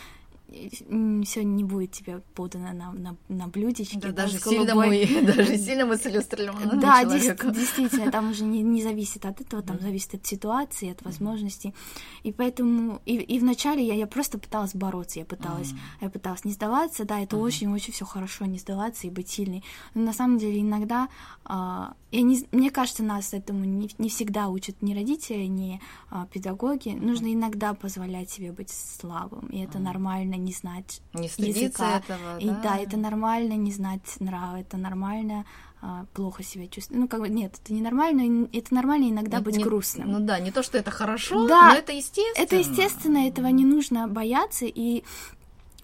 все 0.48 1.42
не 1.42 1.64
будет 1.64 1.92
тебе 1.92 2.20
подано 2.35 2.72
на, 2.72 2.92
на, 2.92 3.16
на 3.28 3.48
блюдечке. 3.48 3.98
Да, 3.98 4.09
да, 4.09 4.22
даже 4.24 4.38
голубой- 4.38 5.07
сильному, 5.07 5.26
даже 5.35 5.57
сильному 5.59 5.96
целеустремленному 5.96 6.80
да, 6.80 7.02
человеку. 7.02 7.50
действительно, 7.50 8.11
там 8.11 8.30
уже 8.30 8.44
не, 8.44 8.62
не 8.62 8.83
зависит 8.83 9.24
от 9.24 9.40
этого, 9.40 9.62
там 9.62 9.80
зависит 9.80 10.14
от 10.14 10.26
ситуации, 10.26 10.90
от 10.90 11.02
возможностей. 11.02 11.74
И 12.22 12.33
поэтому 12.33 13.00
и, 13.07 13.16
и 13.16 13.38
вначале 13.38 13.85
я, 13.85 13.94
я 13.94 14.07
просто 14.07 14.38
пыталась 14.38 14.74
бороться, 14.74 15.18
я 15.18 15.24
пыталась, 15.24 15.72
я 16.00 16.11
пыталась 16.11 16.44
не 16.44 16.52
сдаваться, 16.52 17.04
да, 17.04 17.20
это 17.20 17.37
очень-очень 17.37 17.92
все 17.92 18.04
хорошо, 18.04 18.44
не 18.44 18.59
сдаваться 18.59 19.07
и 19.07 19.11
быть 19.11 19.28
сильной. 19.28 19.64
Но 19.94 20.02
на 20.02 20.12
самом 20.12 20.38
деле 20.38 20.61
иногда, 20.61 21.09
а, 21.44 21.94
я 22.14 22.22
не, 22.22 22.44
мне 22.53 22.70
кажется, 22.70 23.03
нас 23.03 23.33
этому 23.35 23.64
не, 23.64 23.90
не 23.98 24.09
всегда 24.09 24.48
учат 24.48 24.81
ни 24.83 24.94
родители, 24.94 25.44
ни 25.44 25.81
а, 26.11 26.27
педагоги. 26.27 26.90
Нужно 26.90 27.33
иногда 27.33 27.74
позволять 27.74 28.31
себе 28.31 28.53
быть 28.53 28.70
слабым, 28.70 29.46
и 29.48 29.59
это 29.59 29.79
нормально 29.79 30.35
не 30.37 30.53
знать 30.53 31.00
Не 31.12 31.27
языка. 31.27 31.98
этого, 31.98 32.38
И 32.38 32.48
да, 32.62 32.77
это 32.79 32.96
нормально 32.96 33.55
не 33.55 33.72
знать 33.72 34.03
нрава, 34.20 34.61
это 34.61 34.77
нормально 34.77 35.44
а, 35.83 36.07
плохо 36.14 36.42
себя 36.42 36.66
чувствовать. 36.66 37.00
Ну, 37.03 37.09
как 37.09 37.20
бы, 37.20 37.29
нет, 37.29 37.59
это 37.62 37.74
не 37.74 37.83
нормально, 37.83 38.46
и 38.46 38.59
это 38.59 38.74
нормально 38.74 39.11
иногда 39.11 39.38
Не- 39.38 39.42
быть 39.44 39.57
не- 39.57 39.64
грустным. 39.64 40.11
Ну 40.11 40.20
да, 40.20 40.38
не 40.38 40.50
то, 40.50 40.62
что 40.62 40.79
это 40.79 40.90
хорошо, 40.90 41.46
Да, 41.46 41.68
но 41.70 41.74
это 41.77 41.92
естественно. 41.92 42.42
это 42.44 42.57
естественно, 42.57 43.18
этого 43.29 43.48
не 43.48 43.64
нужно 43.66 44.09
бояться, 44.09 44.64
и 44.64 45.05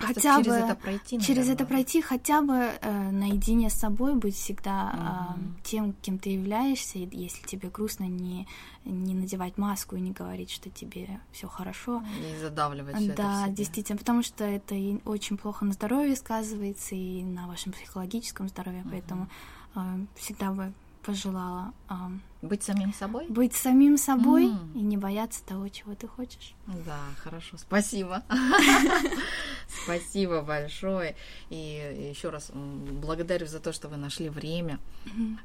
хотя 0.07 0.37
через 0.39 0.47
бы 0.47 0.53
это 0.55 0.75
пройти, 0.75 1.21
через 1.21 1.49
это 1.49 1.67
пройти, 1.67 2.01
хотя 2.01 2.43
бы 2.43 2.55
э, 2.55 3.11
наедине 3.11 3.71
с 3.71 3.75
собой 3.75 4.15
быть 4.15 4.35
всегда 4.35 4.91
а, 4.93 5.37
тем, 5.63 5.93
кем 6.03 6.19
ты 6.19 6.31
являешься, 6.31 6.99
и 6.99 7.09
если 7.13 7.47
тебе 7.47 7.69
грустно, 7.69 8.05
не, 8.05 8.47
не 8.85 9.15
надевать 9.15 9.59
маску 9.59 9.97
и 9.97 10.01
не 10.01 10.11
говорить, 10.13 10.51
что 10.51 10.71
тебе 10.71 11.21
все 11.33 11.49
хорошо. 11.49 12.03
И 12.21 12.41
задавливать 12.41 12.97
всё 12.97 13.13
это 13.13 13.13
в 13.13 13.17
Да, 13.17 13.45
себе. 13.45 13.55
действительно, 13.55 13.99
потому 13.99 14.23
что 14.23 14.45
это 14.45 14.75
и 14.75 14.99
очень 15.05 15.37
плохо 15.37 15.65
на 15.65 15.73
здоровье 15.73 16.17
сказывается 16.17 16.95
и 16.95 17.23
на 17.23 17.47
вашем 17.47 17.73
психологическом 17.73 18.49
здоровье, 18.49 18.85
поэтому 18.91 19.29
э, 19.75 19.81
всегда 20.17 20.51
бы 20.53 20.73
пожелала 21.03 21.73
э, 21.89 21.95
Быть 22.43 22.63
самим 22.63 22.93
собой? 22.95 23.27
быть 23.29 23.55
самим 23.55 23.97
собой 23.99 24.47
М. 24.47 24.73
и 24.75 24.81
не 24.81 24.97
бояться 24.97 25.45
того, 25.45 25.69
чего 25.69 25.95
ты 25.95 26.07
хочешь. 26.09 26.55
Да, 26.67 26.99
хорошо, 27.23 27.57
спасибо. 27.59 28.23
Спасибо 29.85 30.43
большое. 30.43 31.15
И 31.49 32.11
еще 32.15 32.31
раз 32.31 32.51
благодарю 32.53 33.47
за 33.47 33.61
то, 33.61 33.73
что 33.73 33.89
вы 33.89 33.97
нашли 33.97 34.29
время. 34.29 34.79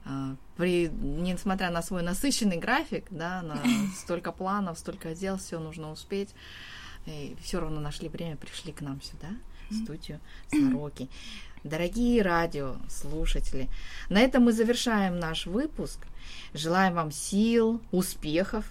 А, 0.06 0.36
При, 0.58 0.88
несмотря 0.90 1.70
на 1.70 1.82
свой 1.82 2.02
насыщенный 2.02 2.58
график, 2.58 3.06
да, 3.12 3.42
на 3.42 3.58
столько 3.96 4.32
планов, 4.32 4.80
столько 4.80 5.14
дел, 5.16 5.38
все 5.38 5.60
нужно 5.60 5.92
успеть. 5.92 6.34
И 7.06 7.36
все 7.42 7.60
равно 7.60 7.80
нашли 7.80 8.10
время, 8.10 8.36
пришли 8.36 8.72
к 8.74 8.82
нам 8.82 9.00
сюда, 9.02 9.28
в 9.70 9.76
студию 9.84 10.20
Сороки. 10.50 11.08
Дорогие 11.66 12.22
радиослушатели, 12.22 13.70
на 14.10 14.22
этом 14.22 14.44
мы 14.44 14.54
завершаем 14.54 15.20
наш 15.20 15.48
выпуск. 15.48 15.98
Желаем 16.54 16.94
вам 16.94 17.12
сил, 17.12 17.82
успехов 17.92 18.66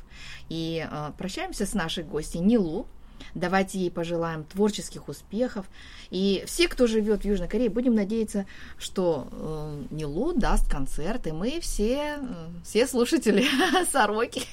и 0.48 0.86
э, 0.88 1.10
прощаемся 1.18 1.66
с 1.66 1.74
нашей 1.74 2.04
гостьей 2.04 2.40
Нилу. 2.40 2.86
Давайте 3.34 3.80
ей 3.80 3.90
пожелаем 3.90 4.44
творческих 4.44 5.08
успехов. 5.08 5.66
И 6.10 6.44
все, 6.46 6.68
кто 6.68 6.86
живет 6.86 7.22
в 7.22 7.24
Южной 7.24 7.48
Корее, 7.48 7.68
будем 7.68 7.96
надеяться, 7.96 8.46
что 8.78 9.26
э, 9.32 9.82
Нилу 9.90 10.32
даст 10.32 10.70
концерт, 10.70 11.26
и 11.26 11.32
мы 11.32 11.58
все, 11.58 12.18
э, 12.20 12.46
все 12.62 12.86
слушатели 12.86 13.44
Сороки, 13.90 14.46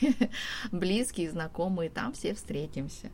близкие, 0.72 1.30
знакомые, 1.30 1.92
там 1.92 2.14
все 2.14 2.34
встретимся. 2.34 3.12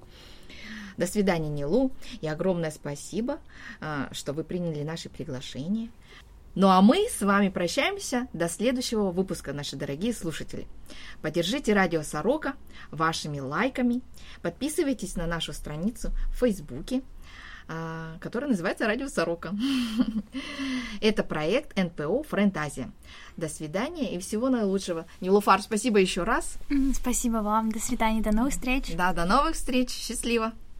До 0.98 1.06
свидания, 1.06 1.50
Нилу, 1.50 1.92
и 2.22 2.28
огромное 2.28 2.72
спасибо, 2.72 3.40
а, 3.80 4.10
что 4.12 4.34
вы 4.34 4.44
приняли 4.44 4.84
наше 4.84 5.10
приглашение. 5.10 5.90
Ну 6.56 6.70
а 6.70 6.82
мы 6.82 7.08
с 7.08 7.22
вами 7.22 7.50
прощаемся 7.50 8.28
до 8.34 8.50
следующего 8.50 9.12
выпуска, 9.12 9.54
наши 9.54 9.76
дорогие 9.76 10.12
слушатели. 10.12 10.68
Поддержите 11.22 11.74
радио 11.74 12.02
Сорока 12.02 12.56
вашими 12.90 13.40
лайками, 13.40 14.02
подписывайтесь 14.42 15.16
на 15.16 15.28
нашу 15.28 15.54
страницу 15.54 16.10
в 16.32 16.40
Фейсбуке, 16.40 17.04
а, 17.68 18.18
которая 18.22 18.50
называется 18.50 18.88
Радио 18.88 19.08
Сорока. 19.08 19.54
Это 21.02 21.24
проект 21.24 21.78
НПО 21.78 22.24
Френд 22.24 22.58
Азия. 22.58 22.92
До 23.36 23.50
свидания 23.50 24.16
и 24.16 24.20
всего 24.20 24.50
наилучшего. 24.50 25.06
Нилуфар, 25.20 25.62
спасибо 25.62 26.00
еще 26.00 26.24
раз. 26.24 26.58
Спасибо 26.96 27.38
вам. 27.38 27.72
До 27.72 27.80
свидания. 27.80 28.22
До 28.22 28.32
новых 28.32 28.54
встреч. 28.54 28.96
Да, 28.96 29.14
до 29.14 29.26
новых 29.26 29.56
встреч. 29.56 29.92
Счастливо. 29.92 30.54